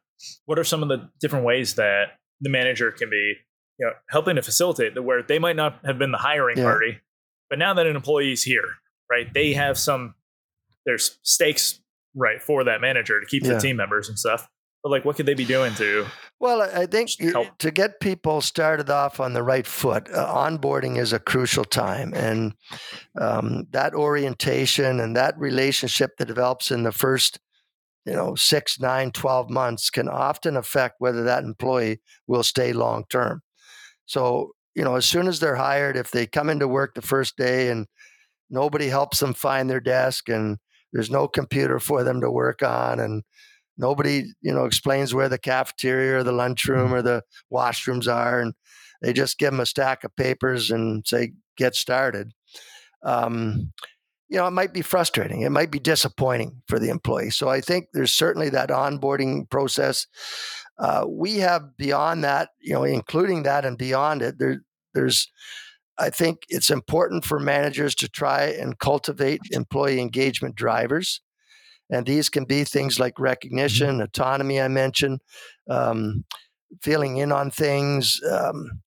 What 0.46 0.58
are 0.58 0.64
some 0.64 0.82
of 0.82 0.88
the 0.88 1.08
different 1.20 1.44
ways 1.44 1.74
that 1.76 2.18
the 2.40 2.50
manager 2.50 2.90
can 2.90 3.08
be, 3.08 3.34
you 3.78 3.86
know, 3.86 3.92
helping 4.08 4.36
to 4.36 4.42
facilitate 4.42 4.94
the 4.94 5.02
where 5.02 5.22
they 5.22 5.38
might 5.38 5.54
not 5.56 5.78
have 5.84 5.98
been 5.98 6.10
the 6.10 6.18
hiring 6.18 6.58
Yeah. 6.58 6.64
party, 6.64 6.98
but 7.48 7.58
now 7.60 7.74
that 7.74 7.86
an 7.86 7.94
employee 7.96 8.32
is 8.32 8.42
here, 8.42 8.64
right, 9.10 9.32
they 9.32 9.52
have 9.52 9.78
some, 9.78 10.14
there's 10.84 11.18
stakes, 11.22 11.80
right, 12.14 12.42
for 12.42 12.64
that 12.64 12.80
manager 12.80 13.20
to 13.20 13.26
keep 13.26 13.44
Yeah. 13.44 13.54
the 13.54 13.60
team 13.60 13.76
members 13.76 14.08
and 14.08 14.18
stuff. 14.18 14.48
But 14.82 14.90
like, 14.90 15.04
what 15.04 15.14
could 15.16 15.26
they 15.26 15.34
be 15.34 15.44
doing 15.44 15.74
to? 15.76 16.06
Well, 16.40 16.62
I 16.62 16.86
think 16.86 17.10
to 17.58 17.70
get 17.70 18.00
people 18.00 18.40
started 18.40 18.88
off 18.88 19.20
on 19.20 19.34
the 19.34 19.42
right 19.42 19.66
foot, 19.66 20.08
uh, 20.10 20.26
onboarding 20.34 20.96
is 20.96 21.12
a 21.12 21.18
crucial 21.18 21.64
time. 21.64 22.14
And 22.14 22.54
um, 23.20 23.66
that 23.72 23.94
orientation 23.94 25.00
and 25.00 25.14
that 25.16 25.38
relationship 25.38 26.16
that 26.16 26.28
develops 26.28 26.70
in 26.70 26.82
the 26.82 26.92
first, 26.92 27.38
you 28.06 28.14
know, 28.14 28.34
six, 28.36 28.80
nine, 28.80 29.10
12 29.10 29.50
months 29.50 29.90
can 29.90 30.08
often 30.08 30.56
affect 30.56 30.94
whether 30.98 31.24
that 31.24 31.44
employee 31.44 32.00
will 32.26 32.42
stay 32.42 32.72
long 32.72 33.04
term. 33.10 33.42
So, 34.06 34.52
you 34.74 34.82
know, 34.82 34.96
as 34.96 35.04
soon 35.04 35.28
as 35.28 35.40
they're 35.40 35.56
hired, 35.56 35.98
if 35.98 36.10
they 36.10 36.26
come 36.26 36.48
into 36.48 36.66
work 36.66 36.94
the 36.94 37.02
first 37.02 37.36
day 37.36 37.68
and 37.68 37.86
nobody 38.48 38.88
helps 38.88 39.20
them 39.20 39.34
find 39.34 39.68
their 39.68 39.80
desk 39.80 40.30
and 40.30 40.56
there's 40.94 41.10
no 41.10 41.28
computer 41.28 41.78
for 41.78 42.02
them 42.02 42.22
to 42.22 42.30
work 42.30 42.62
on 42.62 42.98
and 42.98 43.24
nobody 43.80 44.24
you 44.42 44.52
know 44.52 44.64
explains 44.64 45.14
where 45.14 45.28
the 45.28 45.38
cafeteria 45.38 46.18
or 46.18 46.22
the 46.22 46.32
lunchroom 46.32 46.92
or 46.92 47.02
the 47.02 47.22
washrooms 47.52 48.12
are 48.12 48.40
and 48.40 48.54
they 49.02 49.12
just 49.12 49.38
give 49.38 49.50
them 49.50 49.60
a 49.60 49.66
stack 49.66 50.04
of 50.04 50.14
papers 50.14 50.70
and 50.70 51.06
say 51.06 51.32
get 51.56 51.74
started. 51.74 52.32
Um, 53.02 53.72
you 54.28 54.36
know 54.36 54.46
it 54.46 54.52
might 54.52 54.72
be 54.72 54.82
frustrating 54.82 55.40
it 55.40 55.50
might 55.50 55.70
be 55.70 55.80
disappointing 55.80 56.62
for 56.68 56.78
the 56.78 56.90
employee. 56.90 57.30
So 57.30 57.48
i 57.48 57.60
think 57.60 57.86
there's 57.92 58.12
certainly 58.12 58.50
that 58.50 58.70
onboarding 58.70 59.50
process. 59.50 60.06
Uh, 60.78 61.04
we 61.06 61.38
have 61.38 61.76
beyond 61.76 62.24
that 62.24 62.50
you 62.60 62.72
know 62.72 62.84
including 62.84 63.42
that 63.42 63.64
and 63.64 63.76
beyond 63.76 64.22
it 64.22 64.38
there, 64.38 64.62
there's 64.94 65.30
i 65.98 66.08
think 66.08 66.38
it's 66.48 66.70
important 66.70 67.24
for 67.24 67.38
managers 67.38 67.94
to 67.94 68.08
try 68.08 68.44
and 68.44 68.78
cultivate 68.78 69.40
employee 69.50 70.00
engagement 70.00 70.54
drivers 70.54 71.20
and 71.90 72.06
these 72.06 72.28
can 72.28 72.44
be 72.44 72.64
things 72.64 73.00
like 73.00 73.18
recognition, 73.18 74.00
autonomy, 74.00 74.60
I 74.60 74.68
mentioned, 74.68 75.20
um, 75.68 76.24
feeling 76.82 77.16
in 77.16 77.32
on 77.32 77.50
things, 77.50 78.20
um, 78.30 78.80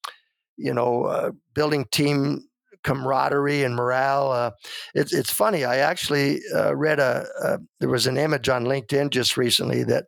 you 0.57 0.73
know, 0.73 1.03
uh, 1.03 1.31
building 1.53 1.85
team 1.91 2.47
camaraderie 2.83 3.63
and 3.63 3.75
morale. 3.75 4.31
Uh, 4.31 4.51
it's 4.93 5.13
it's 5.13 5.31
funny. 5.31 5.65
I 5.65 5.77
actually 5.77 6.39
uh, 6.55 6.75
read 6.75 6.99
a, 6.99 7.25
a 7.41 7.57
there 7.79 7.89
was 7.89 8.07
an 8.07 8.17
image 8.17 8.49
on 8.49 8.65
LinkedIn 8.65 9.09
just 9.09 9.37
recently 9.37 9.83
that 9.85 10.05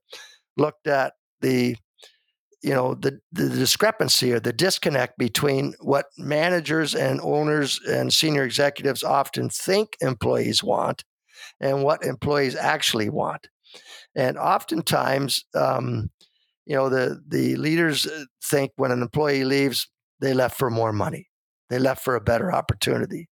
looked 0.58 0.88
at 0.88 1.14
the 1.42 1.76
you 2.62 2.74
know 2.74 2.96
the 2.96 3.20
the 3.32 3.50
discrepancy 3.50 4.34
or 4.34 4.40
the 4.40 4.54
disconnect 4.54 5.18
between 5.18 5.74
what 5.80 6.08
managers 6.18 6.96
and 6.96 7.20
owners 7.22 7.80
and 7.88 8.14
senior 8.14 8.44
executives 8.44 9.04
often 9.04 9.50
think 9.50 9.96
employees 10.02 10.64
want 10.64 11.04
and 11.60 11.84
what 11.84 12.04
employees 12.04 12.56
actually 12.56 13.10
want. 13.10 13.48
And 14.16 14.38
oftentimes, 14.38 15.46
um, 15.54 16.10
you 16.66 16.76
know, 16.76 16.90
the 16.90 17.22
the 17.28 17.56
leaders 17.56 18.06
uh, 18.06 18.26
think 18.44 18.72
when 18.76 18.92
an 18.92 19.02
employee 19.02 19.44
leaves, 19.44 19.90
they 20.20 20.34
left 20.34 20.58
for 20.58 20.70
more 20.70 20.94
money, 20.94 21.30
they 21.70 21.80
left 21.80 22.04
for 22.04 22.16
a 22.16 22.22
better 22.22 22.52
opportunity. 22.52 23.30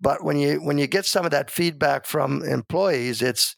But 0.00 0.24
when 0.24 0.36
you 0.36 0.62
when 0.62 0.78
you 0.78 0.86
get 0.86 1.06
some 1.06 1.24
of 1.24 1.30
that 1.30 1.50
feedback 1.50 2.04
from 2.04 2.42
employees, 2.42 3.22
it's 3.22 3.56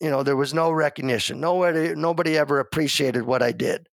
you 0.00 0.10
know 0.10 0.22
there 0.22 0.36
was 0.36 0.52
no 0.52 0.70
recognition. 0.70 1.40
Nobody 1.40 1.94
nobody 1.94 2.36
ever 2.36 2.58
appreciated 2.58 3.22
what 3.22 3.42
I 3.42 3.52
did. 3.52 3.88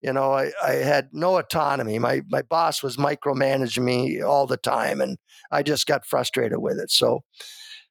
You 0.00 0.12
know, 0.12 0.32
I, 0.32 0.52
I 0.62 0.74
had 0.74 1.08
no 1.12 1.38
autonomy. 1.38 1.98
My 1.98 2.22
my 2.28 2.42
boss 2.42 2.82
was 2.82 2.96
micromanaging 2.96 3.82
me 3.82 4.22
all 4.22 4.46
the 4.46 4.56
time, 4.56 5.00
and 5.00 5.18
I 5.50 5.62
just 5.62 5.86
got 5.86 6.06
frustrated 6.06 6.58
with 6.58 6.78
it. 6.78 6.90
So 6.90 7.24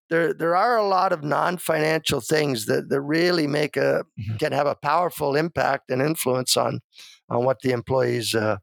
there 0.10 0.34
there 0.34 0.56
are 0.56 0.78
a 0.78 0.88
lot 0.88 1.12
of 1.12 1.24
non-financial 1.24 2.22
things 2.22 2.66
that, 2.66 2.90
that 2.90 3.02
really 3.02 3.48
make 3.48 3.78
a 3.78 4.04
Mhm. 4.20 4.40
can 4.40 4.52
have 4.52 4.68
a 4.68 4.76
powerful 4.76 5.36
impact 5.36 5.90
and 5.90 6.02
influence 6.02 6.56
on 6.58 6.80
on 7.30 7.44
what 7.46 7.60
the 7.62 7.72
employees 7.72 8.34
uh, 8.36 8.58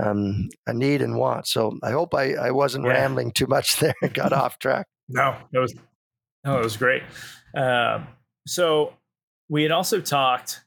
um, 0.00 0.48
need 0.68 1.02
and 1.02 1.16
want. 1.16 1.46
So 1.46 1.78
I 1.82 1.90
hope 1.90 2.14
I, 2.14 2.34
I 2.34 2.50
wasn't 2.50 2.84
Yeah. 2.84 2.92
rambling 2.92 3.32
too 3.32 3.46
much 3.46 3.76
there 3.80 3.94
and 4.02 4.12
got 4.14 4.32
off 4.32 4.58
track. 4.58 4.86
No, 5.08 5.36
it 5.52 5.58
was 5.58 5.74
no, 6.44 6.58
it 6.58 6.64
was 6.64 6.76
great. 6.76 7.02
Um, 7.56 8.08
so 8.46 8.94
we 9.48 9.62
had 9.62 9.72
also 9.72 10.00
talked 10.00 10.60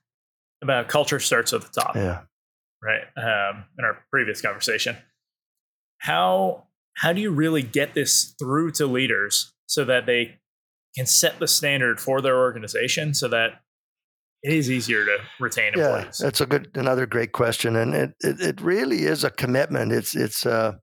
about 0.62 0.88
culture 0.88 1.20
starts 1.20 1.54
at 1.54 1.62
the 1.62 1.70
top, 1.82 1.96
Yeah. 1.96 2.22
right? 2.82 3.04
Um, 3.16 3.66
in 3.78 3.86
our 3.86 4.04
previous 4.12 4.42
conversation, 4.42 4.98
how 6.00 6.68
how 6.96 7.14
do 7.14 7.22
you 7.22 7.32
really 7.32 7.62
get 7.62 7.94
this 7.94 8.34
through 8.40 8.72
to 8.72 8.88
leaders 8.88 9.54
so 9.68 9.86
that 9.86 10.06
they 10.06 10.40
can 10.96 11.06
set 11.06 11.40
the 11.40 11.48
standard 11.48 12.00
for 12.00 12.22
their 12.22 12.38
organization 12.38 13.14
so 13.14 13.28
that 13.28 13.62
it 14.44 14.54
is 14.54 14.72
easier 14.72 15.06
to 15.06 15.18
retain 15.40 15.74
employees. 15.74 16.20
Yeah, 16.20 16.26
that's 16.26 16.42
a 16.42 16.46
good, 16.46 16.70
another 16.76 17.06
great 17.06 17.32
question, 17.32 17.76
and 17.76 17.94
it 17.94 18.16
it, 18.22 18.40
it 18.40 18.62
really 18.62 19.04
is 19.04 19.24
a 19.24 19.30
commitment. 19.30 19.92
It's 19.92 20.16
it's 20.16 20.46
a, 20.46 20.80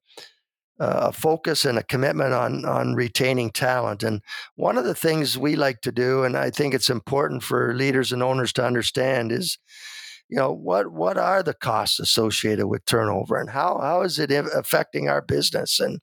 a 0.79 1.13
focus 1.13 1.65
and 1.65 1.79
a 1.79 1.85
commitment 1.85 2.35
on 2.35 2.65
on 2.65 2.95
retaining 2.95 3.51
talent. 3.51 4.03
And 4.03 4.23
one 4.57 4.77
of 4.77 4.85
the 4.85 4.95
things 4.95 5.39
we 5.39 5.57
like 5.57 5.81
to 5.83 5.93
do, 5.93 6.25
and 6.25 6.37
I 6.37 6.51
think 6.51 6.75
it's 6.75 6.91
important 6.91 7.43
for 7.43 7.75
leaders 7.75 8.13
and 8.13 8.23
owners 8.23 8.53
to 8.55 8.67
understand, 8.67 9.31
is 9.31 9.57
you 10.29 10.37
know 10.37 10.53
what 10.53 10.93
what 10.93 11.17
are 11.17 11.43
the 11.43 11.55
costs 11.55 12.01
associated 12.01 12.67
with 12.67 12.85
turnover, 12.87 13.37
and 13.37 13.51
how 13.51 13.79
how 13.81 14.03
is 14.03 14.19
it 14.19 14.33
affecting 14.33 15.09
our 15.09 15.23
business, 15.23 15.79
and 15.79 16.01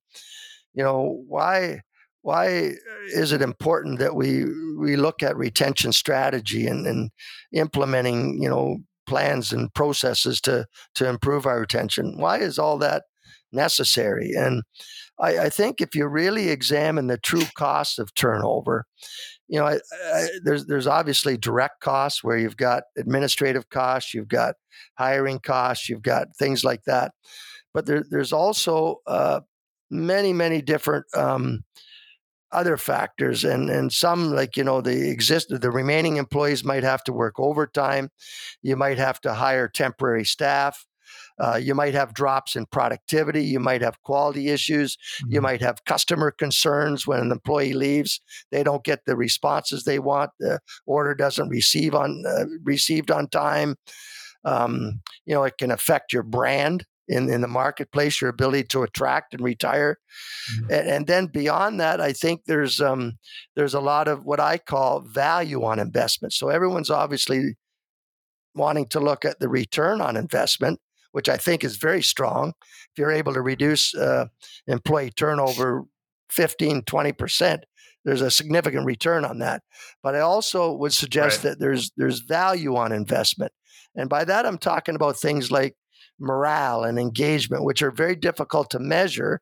you 0.74 0.84
know 0.84 1.22
why 1.28 1.82
why 2.22 2.74
is 3.14 3.32
it 3.32 3.42
important 3.42 4.00
that 4.00 4.16
we 4.16 4.46
we 4.78 4.96
look 4.96 5.24
at 5.24 5.36
retention 5.38 5.92
strategy 5.92 6.68
and, 6.68 6.86
and 6.86 7.12
implementing 7.54 8.42
you 8.42 8.50
know 8.50 8.78
plans 9.08 9.52
and 9.52 9.74
processes 9.74 10.40
to 10.42 10.66
to 10.96 11.08
improve 11.08 11.46
our 11.46 11.60
retention? 11.60 12.18
Why 12.18 12.38
is 12.38 12.60
all 12.60 12.78
that 12.80 13.04
necessary? 13.52 14.32
And 14.36 14.64
I, 15.20 15.40
I 15.40 15.50
think 15.50 15.82
if 15.82 15.96
you 15.96 16.08
really 16.08 16.50
examine 16.50 17.08
the 17.08 17.18
true 17.18 17.46
costs 17.56 18.00
of 18.00 18.14
turnover 18.14 18.86
you 19.52 19.60
know 19.60 19.68
I, 19.68 19.80
I, 20.14 20.28
there's 20.44 20.66
there's 20.66 20.88
obviously 20.88 21.38
direct 21.38 21.82
costs 21.82 22.24
where 22.24 22.38
you've 22.38 22.58
got 22.58 22.84
administrative 22.98 23.70
costs 23.70 24.14
you've 24.14 24.30
got 24.30 24.56
hiring 24.98 25.40
costs 25.40 25.90
you've 25.90 26.02
got 26.02 26.28
things 26.40 26.64
like 26.64 26.84
that. 26.86 27.12
But 27.74 27.86
there, 27.86 28.04
there's 28.10 28.34
also 28.34 28.98
uh, 29.08 29.42
many 29.92 30.34
many 30.34 30.62
different 30.62 31.06
um, 31.16 31.64
other 32.52 32.78
factors 32.78 33.44
and 33.44 33.70
and 33.70 33.92
some 33.94 34.32
like 34.32 34.58
you 34.58 34.64
know 34.64 34.82
the 34.82 35.10
exist 35.10 35.48
the 35.50 35.72
remaining 35.72 36.18
employees 36.18 36.64
might 36.64 36.84
have 36.84 37.04
to 37.04 37.14
work 37.14 37.40
overtime 37.40 38.10
you 38.62 38.76
might 38.76 38.98
have 38.98 39.20
to 39.22 39.34
hire 39.34 39.68
temporary 39.68 40.26
staff 40.26 40.86
uh, 41.40 41.56
you 41.56 41.74
might 41.74 41.94
have 41.94 42.14
drops 42.14 42.56
in 42.56 42.66
productivity 42.68 43.44
you 43.44 43.60
might 43.60 43.82
have 43.82 44.02
quality 44.02 44.50
issues 44.50 44.98
you 45.28 45.42
might 45.42 45.62
have 45.62 45.84
customer 45.86 46.32
concerns 46.32 47.08
when 47.08 47.20
an 47.20 47.32
employee 47.32 47.74
leaves 47.74 48.22
they 48.52 48.64
don't 48.64 48.84
get 48.84 49.00
the 49.06 49.16
responses 49.16 49.84
they 49.84 50.00
want 50.00 50.32
the 50.40 50.60
order 50.86 51.16
doesn't 51.16 51.50
receive 51.50 51.96
on 51.96 52.24
uh, 52.28 52.46
received 52.64 53.12
on 53.12 53.28
time 53.30 53.76
um, 54.44 55.00
you 55.26 55.34
know 55.34 55.44
it 55.44 55.58
can 55.58 55.72
affect 55.72 56.12
your 56.14 56.24
brand 56.24 56.86
in, 57.12 57.30
in 57.30 57.42
the 57.42 57.48
marketplace 57.48 58.22
your 58.22 58.30
ability 58.30 58.64
to 58.64 58.84
attract 58.84 59.34
and 59.34 59.44
retire 59.44 59.98
and, 60.70 60.88
and 60.88 61.08
then 61.08 61.28
beyond 61.28 61.80
that, 61.80 62.00
I 62.02 62.14
think 62.14 62.46
there's 62.46 62.80
um, 62.82 63.18
there's 63.56 63.74
a 63.76 63.80
lot 63.82 64.08
of 64.08 64.26
what 64.26 64.40
I 64.40 64.58
call 64.58 65.02
value 65.02 65.64
on 65.64 65.80
investment. 65.80 66.34
So 66.34 66.50
everyone's 66.50 66.90
obviously 66.90 67.58
wanting 68.56 68.88
to 68.90 69.00
look 69.00 69.26
at 69.26 69.40
the 69.40 69.48
return 69.50 70.02
on 70.02 70.18
investment, 70.18 70.80
which 71.12 71.30
I 71.30 71.38
think 71.38 71.64
is 71.64 71.78
very 71.78 72.02
strong. 72.02 72.54
If 72.92 72.98
you're 72.98 73.12
able 73.12 73.34
to 73.34 73.42
reduce 73.42 73.96
uh, 73.96 74.26
employee 74.68 75.12
turnover 75.12 75.84
15, 76.30 76.84
20 76.84 77.12
percent, 77.14 77.66
there's 78.04 78.22
a 78.22 78.32
significant 78.32 78.86
return 78.86 79.26
on 79.26 79.40
that. 79.40 79.64
But 80.04 80.16
I 80.16 80.20
also 80.22 80.74
would 80.74 80.94
suggest 80.94 81.44
Right. 81.44 81.52
that 81.52 81.60
there's 81.60 81.92
there's 81.98 82.20
value 82.20 82.76
on 82.76 82.92
investment, 82.92 83.52
and 83.96 84.10
by 84.10 84.26
that 84.26 84.46
I'm 84.46 84.58
talking 84.58 84.96
about 84.96 85.18
things 85.20 85.52
like 85.52 85.76
morale 86.22 86.84
and 86.84 87.00
engagement, 87.00 87.66
which 87.66 87.82
are 87.82 87.92
very 87.92 88.16
difficult 88.16 88.70
to 88.72 88.80
measure. 88.80 89.42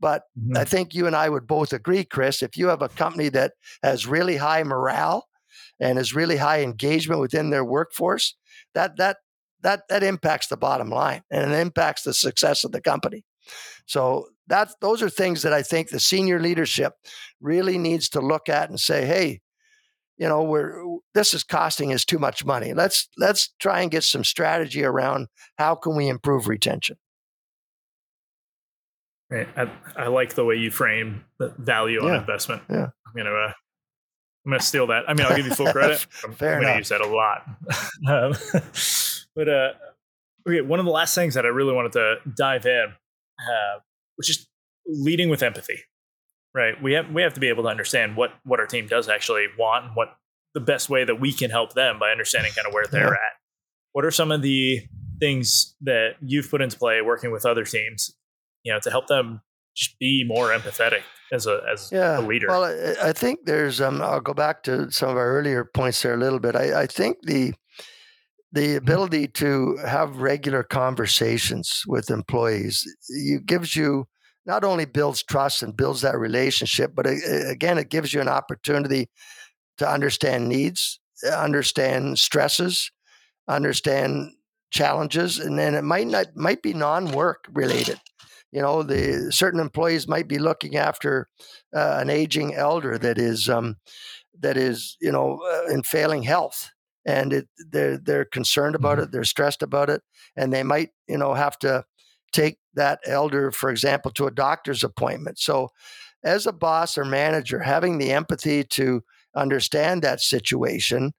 But 0.00 0.24
Mhm. 0.38 0.56
I 0.56 0.64
think 0.64 0.94
you 0.94 1.06
and 1.06 1.16
I 1.16 1.28
would 1.28 1.46
both 1.46 1.72
agree, 1.72 2.04
Chris, 2.04 2.42
if 2.42 2.56
you 2.56 2.68
have 2.68 2.82
a 2.82 2.88
company 2.88 3.28
that 3.30 3.54
has 3.82 4.06
really 4.06 4.36
high 4.36 4.62
morale 4.62 5.28
and 5.80 5.98
is 5.98 6.14
really 6.14 6.36
high 6.36 6.62
engagement 6.62 7.20
within 7.20 7.50
their 7.50 7.64
workforce, 7.64 8.36
that 8.74 8.96
that 8.96 9.18
that 9.62 9.82
that 9.88 10.02
impacts 10.04 10.48
the 10.48 10.56
bottom 10.56 10.88
line 10.90 11.22
and 11.30 11.52
it 11.52 11.58
impacts 11.58 12.02
the 12.02 12.14
success 12.14 12.64
of 12.64 12.72
the 12.72 12.80
company. 12.80 13.24
So 13.86 14.28
that 14.46 14.70
those 14.80 15.02
are 15.02 15.10
things 15.10 15.42
that 15.42 15.52
I 15.52 15.62
think 15.62 15.88
the 15.88 16.00
senior 16.00 16.40
leadership 16.40 16.94
really 17.40 17.78
needs 17.78 18.08
to 18.10 18.20
look 18.20 18.48
at 18.48 18.70
and 18.70 18.78
say, 18.78 19.06
hey, 19.06 19.40
you 20.18 20.28
know, 20.28 20.42
we're 20.42 20.98
this 21.14 21.32
is 21.32 21.44
costing 21.44 21.92
us 21.92 22.04
too 22.04 22.18
much 22.18 22.44
money. 22.44 22.74
Let's 22.74 23.08
let's 23.16 23.54
try 23.60 23.80
and 23.82 23.90
get 23.90 24.04
some 24.04 24.24
strategy 24.24 24.84
around 24.84 25.28
how 25.56 25.76
can 25.76 25.96
we 25.96 26.08
improve 26.08 26.48
retention. 26.48 26.96
Right. 29.30 29.48
I, 29.56 29.70
I 29.96 30.06
like 30.08 30.34
the 30.34 30.44
way 30.44 30.56
you 30.56 30.70
frame 30.70 31.24
the 31.38 31.54
value 31.58 32.00
on 32.02 32.14
investment. 32.14 32.62
Yeah. 32.68 32.88
I'm 33.06 33.12
gonna 33.16 33.30
uh, 33.30 33.52
I'm 34.44 34.52
gonna 34.52 34.60
steal 34.60 34.88
that. 34.88 35.04
I 35.08 35.14
mean, 35.14 35.26
I'll 35.26 35.36
give 35.36 35.46
you 35.46 35.54
full 35.54 35.70
credit. 35.70 36.04
I'm, 36.24 36.32
Fair 36.34 36.56
I'm 36.56 36.62
gonna 36.62 36.72
enough. 36.72 36.78
use 36.78 36.88
that 36.88 37.00
a 37.00 37.06
lot. 37.06 37.42
um, 38.08 38.32
but 39.36 39.48
uh, 39.48 39.72
okay, 40.48 40.62
one 40.62 40.80
of 40.80 40.86
the 40.86 40.92
last 40.92 41.14
things 41.14 41.34
that 41.34 41.44
I 41.44 41.48
really 41.48 41.74
wanted 41.74 41.92
to 41.92 42.16
dive 42.34 42.66
in, 42.66 42.86
uh, 43.40 43.78
which 44.16 44.30
is 44.30 44.48
leading 44.86 45.28
with 45.28 45.42
empathy. 45.42 45.80
Right. 46.54 46.80
We 46.82 46.94
have 46.94 47.10
we 47.12 47.22
have 47.22 47.34
to 47.34 47.40
be 47.40 47.48
able 47.48 47.64
to 47.64 47.68
understand 47.68 48.16
what 48.16 48.32
what 48.44 48.58
our 48.58 48.66
team 48.66 48.86
does 48.86 49.08
actually 49.08 49.46
want 49.58 49.86
and 49.86 49.94
what 49.96 50.16
the 50.54 50.60
best 50.60 50.88
way 50.88 51.04
that 51.04 51.20
we 51.20 51.32
can 51.32 51.50
help 51.50 51.74
them 51.74 51.98
by 51.98 52.10
understanding 52.10 52.52
kind 52.54 52.66
of 52.66 52.72
where 52.72 52.86
they're 52.86 53.02
Yeah. 53.08 53.12
at. 53.12 53.36
What 53.92 54.04
are 54.04 54.10
some 54.10 54.32
of 54.32 54.42
the 54.42 54.80
things 55.20 55.76
that 55.82 56.14
you've 56.20 56.50
put 56.50 56.62
into 56.62 56.78
play 56.78 57.00
working 57.02 57.30
with 57.32 57.44
other 57.44 57.64
teams, 57.64 58.14
you 58.62 58.72
know, 58.72 58.80
to 58.80 58.90
help 58.90 59.08
them 59.08 59.42
just 59.76 59.98
be 59.98 60.24
more 60.26 60.48
empathetic 60.48 61.02
as 61.32 61.46
a 61.46 61.60
as 61.70 61.90
yeah. 61.92 62.18
a 62.18 62.22
leader? 62.22 62.46
Well, 62.48 62.64
I, 62.64 63.08
I 63.10 63.12
think 63.12 63.40
there's. 63.44 63.80
Um, 63.80 64.00
I'll 64.00 64.20
go 64.20 64.34
back 64.34 64.62
to 64.64 64.90
some 64.90 65.10
of 65.10 65.16
our 65.16 65.38
earlier 65.38 65.64
points 65.64 66.02
there 66.02 66.14
a 66.14 66.18
little 66.18 66.40
bit. 66.40 66.56
I, 66.56 66.82
I 66.82 66.86
think 66.86 67.18
the 67.22 67.52
the 68.52 68.76
ability 68.76 69.28
to 69.28 69.76
have 69.86 70.16
regular 70.16 70.62
conversations 70.62 71.82
with 71.86 72.10
employees 72.10 72.84
you, 73.10 73.40
gives 73.40 73.76
you 73.76 74.08
not 74.48 74.64
only 74.64 74.86
builds 74.86 75.22
trust 75.24 75.62
and 75.62 75.76
builds 75.76 76.02
that 76.02 76.18
relationship, 76.18 76.92
but 76.96 77.06
a- 77.06 77.20
a- 77.28 77.50
again, 77.52 77.78
it 77.78 77.90
gives 77.90 78.14
you 78.14 78.22
an 78.22 78.28
opportunity 78.28 79.10
to 79.78 79.88
understand 79.88 80.48
needs, 80.48 81.00
understand 81.32 82.18
stresses, 82.18 82.90
understand 83.48 84.32
challenges, 84.70 85.38
and 85.38 85.58
then 85.58 85.74
it 85.74 85.82
might 85.84 86.06
not 86.08 86.26
might 86.36 86.62
be 86.62 86.74
non-work 86.74 87.46
related. 87.52 87.98
You 88.52 88.62
know, 88.62 88.82
the 88.82 89.30
certain 89.32 89.60
employees 89.60 90.08
might 90.08 90.28
be 90.28 90.38
looking 90.38 90.76
after 90.76 91.28
uh, 91.74 91.98
an 92.00 92.10
aging 92.10 92.54
elder 92.54 92.98
that 92.98 93.18
is 93.18 93.48
um, 93.48 93.76
that 94.40 94.56
is 94.56 94.96
you 95.00 95.12
know 95.12 95.40
uh, 95.42 95.72
in 95.72 95.82
failing 95.82 96.22
health, 96.22 96.70
and 97.06 97.32
it, 97.32 97.48
they're 97.70 97.98
they're 97.98 98.24
concerned 98.24 98.74
about 98.74 98.98
it, 98.98 99.12
they're 99.12 99.24
stressed 99.24 99.62
about 99.62 99.90
it, 99.90 100.02
and 100.36 100.52
they 100.52 100.62
might 100.62 100.90
you 101.08 101.18
know 101.18 101.34
have 101.34 101.58
to 101.60 101.84
take 102.32 102.58
that 102.74 103.00
elder, 103.06 103.50
for 103.50 103.70
example, 103.70 104.10
to 104.12 104.26
a 104.26 104.30
doctor's 104.30 104.84
appointment. 104.84 105.38
So, 105.38 105.70
as 106.24 106.46
a 106.46 106.52
boss 106.52 106.98
or 106.98 107.04
manager, 107.04 107.60
having 107.60 107.98
the 107.98 108.10
empathy 108.10 108.64
to 108.64 109.02
understand 109.36 110.02
that 110.02 110.20
situation 110.20 111.12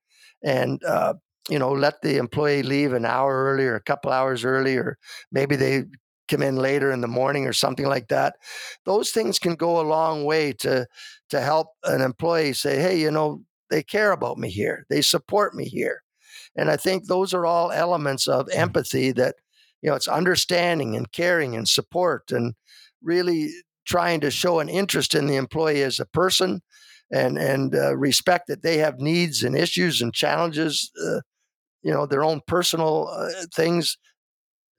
and 0.44 0.84
uh, 0.84 1.14
you 1.50 1.58
know 1.58 1.72
let 1.72 2.02
the 2.02 2.18
employee 2.18 2.64
leave 2.64 2.94
an 2.94 3.06
hour 3.06 3.46
early 3.46 3.66
or 3.66 3.76
a 3.76 3.82
couple 3.82 4.12
hours 4.12 4.44
early 4.44 4.76
or 4.76 4.98
maybe 5.32 5.56
they 5.56 5.86
come 6.28 6.42
in 6.42 6.58
later 6.58 6.92
in 6.92 7.02
the 7.02 7.08
morning 7.08 7.48
or 7.48 7.54
something 7.54 7.88
like 7.88 8.08
that 8.10 8.36
those 8.86 9.12
things 9.12 9.40
can 9.40 9.56
go 9.56 9.80
a 9.80 9.88
long 9.88 10.26
way 10.26 10.52
to 10.52 10.86
to 11.30 11.40
help 11.40 11.68
an 11.86 12.02
employee 12.02 12.54
say 12.54 12.80
hey 12.80 13.00
you 13.00 13.10
know 13.10 13.42
they 13.70 13.84
care 13.84 14.12
about 14.12 14.38
me 14.38 14.50
here. 14.50 14.86
They 14.90 15.02
support 15.02 15.56
me 15.56 15.66
here. 15.66 16.02
And 16.56 16.70
i 16.70 16.76
think 16.76 17.06
those 17.06 17.34
are 17.34 17.46
all 17.46 17.72
elements 17.72 18.28
of 18.28 18.50
empathy 18.50 19.12
that 19.14 19.36
you 19.82 19.90
know 19.90 19.96
it's 19.96 20.08
understanding 20.08 20.96
and 20.96 21.12
caring 21.12 21.56
and 21.56 21.68
support 21.68 22.32
and 22.32 22.54
really 23.02 23.50
trying 23.86 24.20
to 24.22 24.30
show 24.32 24.60
an 24.60 24.70
interest 24.70 25.16
in 25.16 25.26
the 25.28 25.36
employee 25.36 25.82
as 25.84 26.00
a 26.00 26.06
person 26.06 26.62
and 27.12 27.38
and 27.38 27.76
uh, 27.76 27.96
respect 27.96 28.48
that 28.48 28.62
they 28.62 28.78
have 28.78 29.00
needs 29.00 29.44
and 29.44 29.56
issues 29.56 30.02
and 30.02 30.14
challenges 30.14 30.92
uh, 31.06 31.22
you 31.82 31.92
know 31.92 32.06
their 32.06 32.24
own 32.24 32.42
personal 32.48 33.08
uh, 33.12 33.30
things 33.56 33.98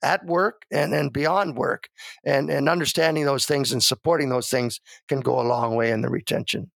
at 0.02 0.24
work 0.24 0.62
and 0.70 0.94
and 0.94 1.12
beyond 1.12 1.56
work 1.56 1.88
and 2.24 2.50
and 2.50 2.68
understanding 2.68 3.24
those 3.24 3.44
things 3.46 3.72
and 3.72 3.82
supporting 3.82 4.28
those 4.30 4.48
things 4.48 4.80
can 5.08 5.20
go 5.20 5.40
a 5.40 5.42
long 5.42 5.74
way 5.74 5.90
in 5.90 6.00
the 6.02 6.08
retention 6.08 6.70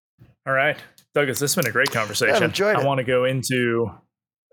All 0.47 0.53
right, 0.53 0.77
Douglas, 1.15 1.39
this 1.39 1.55
has 1.55 1.63
been 1.65 1.71
a 1.71 1.73
great 1.73 1.91
conversation. 1.91 2.43
enjoyed 2.43 2.77
I 2.77 2.81
it. 2.83 2.87
want 2.87 2.99
to 2.99 3.05
go 3.05 3.25
into. 3.25 3.91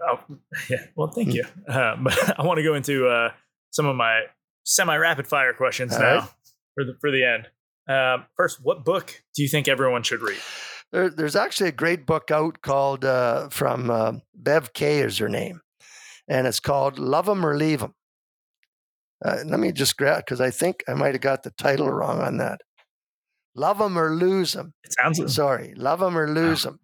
Oh, 0.02 0.20
yeah. 0.70 0.86
Well, 0.96 1.08
thank 1.10 1.34
you. 1.34 1.44
But 1.68 2.40
I 2.40 2.44
want 2.46 2.58
to 2.58 2.64
go 2.64 2.76
into 2.76 3.08
uh, 3.08 3.32
some 3.72 3.86
of 3.88 3.96
my 3.96 4.22
semi-rapid 4.64 5.28
fire 5.28 5.54
questions 5.54 5.94
All 5.94 6.00
now 6.02 6.16
right. 6.20 6.30
for 6.76 6.84
the 6.86 6.94
for 7.02 7.12
the 7.12 7.24
end. 7.26 7.48
Um, 7.88 8.26
first, 8.38 8.60
what 8.62 8.86
book 8.86 9.24
do 9.36 9.42
you 9.42 9.50
think 9.50 9.68
everyone 9.68 10.04
should 10.04 10.22
read? 10.22 10.38
there, 10.92 11.10
there's 11.10 11.36
actually 11.36 11.70
a 11.70 11.74
great 11.74 12.06
book 12.06 12.30
out 12.32 12.62
called 12.62 13.04
uh, 13.06 13.50
from 13.50 13.90
uh, 13.90 14.14
Bev 14.36 14.74
Kaye 14.74 15.00
is 15.00 15.18
her 15.18 15.30
name 15.30 15.62
and 16.28 16.46
it's 16.48 16.60
called 16.60 17.00
love 17.00 17.28
'em 17.28 17.46
or 17.46 17.58
leave 17.58 17.82
'em 17.82 17.96
uh, 19.26 19.38
let 19.46 19.60
me 19.60 19.72
just 19.72 19.98
grab 19.98 20.18
because 20.24 20.40
i 20.42 20.50
think 20.52 20.84
i 20.88 20.94
might 20.94 21.14
have 21.14 21.22
got 21.22 21.44
the 21.44 21.52
title 21.52 21.90
wrong 21.90 22.20
on 22.22 22.38
that 22.38 22.62
love 23.56 23.82
'em 23.82 23.98
or 23.98 24.12
lose 24.16 24.56
'em 24.56 24.74
It 24.84 24.94
sounds 24.94 25.34
sorry 25.34 25.74
love 25.76 26.00
them 26.00 26.18
or 26.18 26.30
lose 26.30 26.64
them 26.64 26.80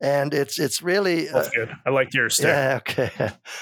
and 0.00 0.32
it's 0.34 0.58
it's 0.58 0.82
really 0.82 1.28
uh, 1.28 1.32
that's 1.34 1.50
good. 1.50 1.70
I 1.86 1.90
liked 1.90 2.14
yours 2.14 2.36
too. 2.36 2.46
yeah 2.48 2.78
okay 2.80 3.10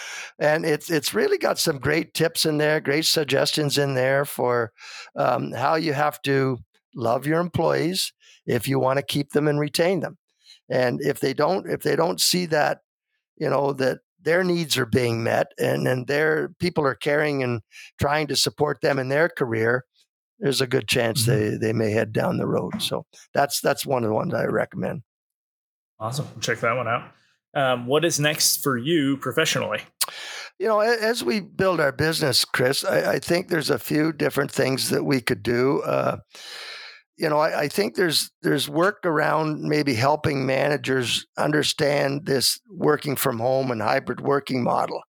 and 0.39 0.65
it's 0.67 0.91
it's 0.91 1.15
really 1.15 1.39
got 1.39 1.59
some 1.59 1.79
great 1.79 2.13
tips 2.15 2.45
in 2.47 2.59
there 2.59 2.81
great 2.81 3.05
suggestions 3.07 3.79
in 3.79 3.95
there 3.95 4.25
for 4.25 4.73
um, 5.17 5.53
how 5.53 5.75
you 5.77 5.93
have 5.93 6.21
to 6.23 6.59
love 6.95 7.27
your 7.27 7.41
employees 7.41 8.13
if 8.47 8.69
you 8.69 8.79
want 8.79 8.99
to 8.99 9.03
keep 9.05 9.31
them 9.31 9.49
and 9.49 9.59
retain 9.61 10.01
them 10.01 10.17
and 10.69 11.01
if 11.01 11.21
they 11.21 11.33
don't 11.35 11.69
if 11.71 11.83
they 11.83 11.97
don't 11.97 12.21
see 12.21 12.47
that 12.47 12.79
you 13.37 13.49
know 13.49 13.73
that 13.73 13.99
their 14.21 14.43
needs 14.43 14.77
are 14.77 14.87
being 14.87 15.23
met 15.23 15.47
and 15.59 15.87
and 15.89 16.07
their 16.07 16.51
people 16.59 16.85
are 16.85 16.95
caring 16.97 17.43
and 17.43 17.61
trying 18.01 18.27
to 18.27 18.37
support 18.37 18.81
them 18.81 18.99
in 18.99 19.09
their 19.09 19.29
career 19.29 19.85
there's 20.41 20.61
a 20.61 20.67
good 20.67 20.89
chance 20.89 21.23
Mhm. 21.23 21.27
they 21.27 21.57
they 21.69 21.73
may 21.73 21.91
head 21.93 22.13
down 22.13 22.37
the 22.39 22.47
road 22.47 22.81
so 22.83 23.07
that's 23.33 23.61
that's 23.61 23.87
one 23.87 24.05
of 24.05 24.09
the 24.11 24.15
ones 24.15 24.35
i 24.35 24.45
recommend 24.45 25.03
Awesome. 25.99 26.29
Check 26.41 26.61
that 26.61 26.77
one 26.77 26.89
out. 26.89 27.11
Um, 27.55 27.87
what 27.87 28.05
is 28.05 28.21
next 28.21 28.63
for 28.63 28.77
you 28.77 29.17
professionally? 29.17 29.81
you 30.59 30.67
know 30.67 30.81
as 30.81 31.23
we 31.23 31.41
build 31.41 31.81
our 31.81 31.93
business 31.93 32.45
chris 32.45 32.85
i, 32.85 33.15
I 33.15 33.19
think 33.19 33.49
there's 33.49 33.71
a 33.71 33.79
few 33.79 34.13
different 34.13 34.51
things 34.51 34.91
that 34.91 35.05
we 35.05 35.21
could 35.21 35.43
do 35.43 35.83
uh, 35.83 36.19
you 37.17 37.29
know 37.29 37.39
I, 37.39 37.63
I 37.63 37.69
think 37.69 37.95
there's 37.95 38.31
there's 38.43 38.69
work 38.69 39.05
around 39.05 39.63
maybe 39.63 39.95
helping 39.95 40.47
managers 40.47 41.27
understand 41.37 42.27
this 42.27 42.61
working 42.71 43.17
from 43.17 43.39
home 43.39 43.71
and 43.71 43.83
hybrid 43.83 44.21
working 44.21 44.63
model 44.63 45.03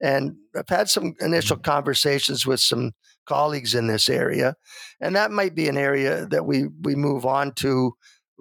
and 0.00 0.36
i've 0.56 0.68
had 0.68 0.88
some 0.88 1.14
initial 1.20 1.56
conversations 1.56 2.46
with 2.46 2.60
some 2.60 2.92
colleagues 3.26 3.74
in 3.74 3.86
this 3.86 4.08
area 4.08 4.54
and 5.00 5.14
that 5.14 5.30
might 5.30 5.54
be 5.54 5.68
an 5.68 5.76
area 5.76 6.26
that 6.26 6.46
we 6.46 6.66
we 6.82 6.96
move 6.96 7.24
on 7.24 7.52
to 7.54 7.92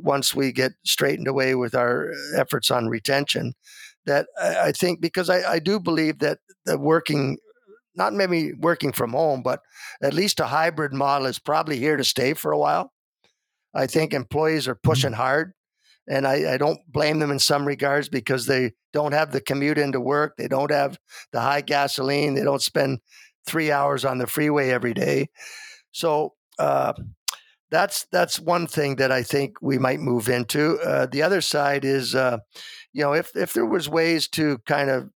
once 0.04 0.36
we 0.36 0.52
get 0.52 0.74
straightened 0.86 1.28
away 1.28 1.56
with 1.56 1.76
our 1.76 2.12
efforts 2.36 2.72
on 2.72 2.88
retention 2.88 3.54
that 4.06 4.28
I, 4.42 4.68
I 4.68 4.72
think 4.72 5.02
because 5.02 5.30
I, 5.30 5.54
I 5.54 5.60
do 5.60 5.80
believe 5.80 6.20
that 6.20 6.40
the 6.66 6.78
working 6.78 7.38
not 7.96 8.14
maybe 8.14 8.54
working 8.54 8.92
from 8.92 9.12
home 9.12 9.42
but 9.44 9.62
at 10.02 10.14
least 10.14 10.40
a 10.40 10.46
hybrid 10.46 10.94
model 10.94 11.28
is 11.28 11.40
probably 11.40 11.78
here 11.78 11.98
to 11.98 12.04
stay 12.04 12.34
for 12.34 12.52
a 12.52 12.58
while. 12.58 12.94
I 13.74 13.88
think 13.88 14.14
employees 14.14 14.68
are 14.68 14.76
pushing 14.76 15.14
hard 15.14 15.54
and 16.08 16.26
I, 16.26 16.54
I 16.54 16.58
don't 16.58 16.80
blame 16.88 17.20
them 17.20 17.32
in 17.32 17.40
some 17.40 17.68
regards 17.68 18.10
because 18.10 18.46
they 18.46 18.74
don't 18.94 19.12
have 19.12 19.32
the 19.32 19.42
commute 19.42 19.78
into 19.78 20.00
work 20.00 20.36
they 20.38 20.48
don't 20.48 20.72
have 20.72 20.98
the 21.32 21.42
high 21.42 21.62
gasoline 21.62 22.34
they 22.34 22.44
don't 22.44 22.62
spend 22.62 23.00
three 23.50 23.72
hours 23.72 24.06
on 24.06 24.20
the 24.20 24.28
freeway 24.28 24.70
every 24.70 24.94
day. 24.94 25.30
So 25.92 26.34
uh, 26.58 26.94
that's 27.72 28.06
that's 28.12 28.40
one 28.40 28.68
thing 28.68 28.96
that 28.98 29.12
I 29.12 29.24
think 29.24 29.58
we 29.62 29.78
might 29.78 30.00
move 30.00 30.30
into. 30.30 30.80
Uh, 30.80 31.06
the 31.06 31.22
other 31.22 31.42
side 31.42 31.86
is, 31.86 32.16
uh, 32.16 32.38
you 32.94 33.04
know, 33.04 33.14
if 33.14 33.36
if 33.36 33.54
there 33.54 33.66
was 33.66 33.88
ways 33.88 34.28
to 34.30 34.58
kind 34.66 34.90
of 34.90 35.10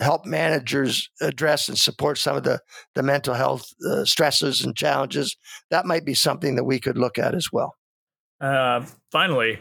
help 0.00 0.26
managers 0.26 1.08
address 1.20 1.68
and 1.68 1.78
support 1.78 2.18
some 2.18 2.36
of 2.36 2.42
the 2.42 2.60
the 2.94 3.02
mental 3.02 3.34
health 3.34 3.72
uh, 3.88 4.04
stresses 4.04 4.64
and 4.64 4.76
challenges, 4.76 5.36
that 5.70 5.86
might 5.86 6.04
be 6.04 6.14
something 6.14 6.56
that 6.56 6.64
we 6.64 6.80
could 6.80 6.98
look 6.98 7.18
at 7.18 7.34
as 7.34 7.48
well. 7.52 7.74
Uh, 8.40 8.84
finally, 9.12 9.58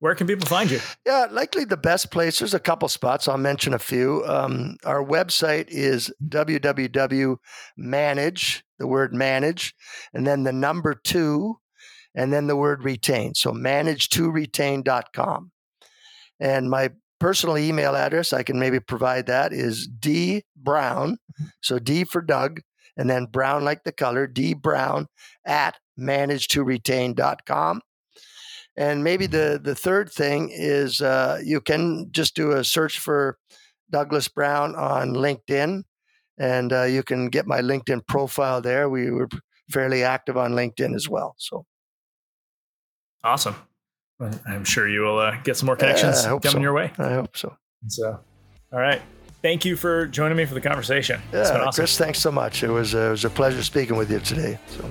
where 0.00 0.14
can 0.14 0.26
people 0.26 0.46
find 0.46 0.70
you? 0.70 0.80
Yeah, 1.06 1.26
likely 1.30 1.64
the 1.64 1.76
best 1.76 2.10
place. 2.10 2.38
There's 2.38 2.52
a 2.52 2.60
couple 2.60 2.88
spots. 2.88 3.28
I'll 3.28 3.38
mention 3.38 3.72
a 3.72 3.78
few. 3.78 4.24
Um, 4.26 4.76
our 4.84 5.02
website 5.02 5.68
is 5.68 6.12
www.manage, 6.28 7.34
the 8.78 8.86
word 8.86 9.14
manage, 9.14 9.74
and 10.12 10.26
then 10.26 10.42
the 10.42 10.52
number 10.52 10.94
two, 10.94 11.58
and 12.16 12.32
then 12.32 12.46
the 12.46 12.56
word 12.56 12.82
retain. 12.82 13.34
So 13.34 13.52
manage2retain.com. 13.52 15.52
And 16.40 16.70
my 16.70 16.90
personal 17.20 17.58
email 17.58 17.94
address, 17.94 18.32
I 18.32 18.42
can 18.42 18.58
maybe 18.58 18.80
provide 18.80 19.26
that, 19.26 19.52
is 19.52 19.86
D 19.86 20.44
Brown. 20.56 21.18
So 21.62 21.78
D 21.78 22.04
for 22.04 22.22
Doug, 22.22 22.60
and 22.96 23.08
then 23.08 23.26
Brown 23.26 23.64
like 23.64 23.84
the 23.84 23.92
color, 23.92 24.26
D 24.26 24.54
Brown 24.54 25.06
at 25.44 25.76
manage2retain.com. 25.98 27.82
And 28.78 29.04
maybe 29.04 29.26
the 29.26 29.60
the 29.62 29.74
third 29.74 30.10
thing 30.10 30.50
is 30.52 31.00
uh, 31.00 31.40
you 31.42 31.60
can 31.60 32.08
just 32.10 32.34
do 32.34 32.52
a 32.52 32.64
search 32.64 32.98
for 32.98 33.38
Douglas 33.90 34.28
Brown 34.28 34.74
on 34.74 35.14
LinkedIn, 35.14 35.82
and 36.38 36.72
uh, 36.72 36.82
you 36.82 37.02
can 37.02 37.28
get 37.28 37.46
my 37.46 37.60
LinkedIn 37.60 38.06
profile 38.06 38.60
there. 38.60 38.90
We 38.90 39.10
were 39.10 39.28
fairly 39.70 40.02
active 40.02 40.36
on 40.36 40.52
LinkedIn 40.52 40.94
as 40.94 41.08
well. 41.08 41.34
So 41.38 41.64
awesome. 43.26 43.56
I'm 44.46 44.64
sure 44.64 44.88
you 44.88 45.00
will 45.02 45.18
uh, 45.18 45.36
get 45.42 45.56
some 45.56 45.66
more 45.66 45.76
connections 45.76 46.22
coming 46.24 46.40
so. 46.42 46.58
your 46.60 46.72
way. 46.72 46.90
I 46.98 47.14
hope 47.14 47.36
so. 47.36 47.54
So, 47.88 48.18
all 48.72 48.78
right. 48.78 49.02
Thank 49.42 49.64
you 49.64 49.76
for 49.76 50.06
joining 50.06 50.36
me 50.36 50.46
for 50.46 50.54
the 50.54 50.60
conversation. 50.60 51.20
Yeah, 51.32 51.40
awesome. 51.40 51.72
Chris, 51.72 51.98
thanks 51.98 52.18
so 52.18 52.32
much. 52.32 52.62
It 52.62 52.70
was, 52.70 52.94
uh, 52.94 52.98
it 52.98 53.10
was 53.10 53.24
a 53.24 53.30
pleasure 53.30 53.62
speaking 53.62 53.96
with 53.96 54.10
you 54.10 54.18
today. 54.20 54.58
So. 54.68 54.90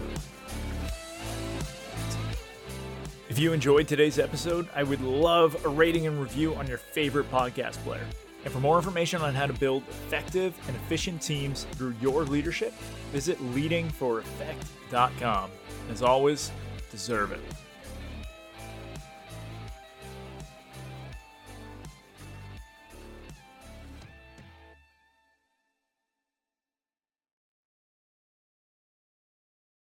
If 3.27 3.39
you 3.39 3.51
enjoyed 3.51 3.87
today's 3.87 4.19
episode, 4.19 4.69
I 4.75 4.83
would 4.83 5.01
love 5.01 5.65
a 5.65 5.69
rating 5.69 6.07
and 6.07 6.21
review 6.21 6.55
on 6.55 6.67
your 6.67 6.77
favorite 6.77 7.29
podcast 7.31 7.73
player. 7.83 8.05
And 8.45 8.53
for 8.53 8.59
more 8.59 8.77
information 8.77 9.21
on 9.21 9.33
how 9.33 9.47
to 9.47 9.53
build 9.53 9.83
effective 9.89 10.53
and 10.67 10.75
efficient 10.77 11.21
teams 11.21 11.65
through 11.71 11.95
your 11.99 12.23
leadership, 12.23 12.73
visit 13.11 13.39
leadingforeffect.com. 13.53 15.51
As 15.91 16.01
always, 16.01 16.51
deserve 16.91 17.31
it. 17.31 17.41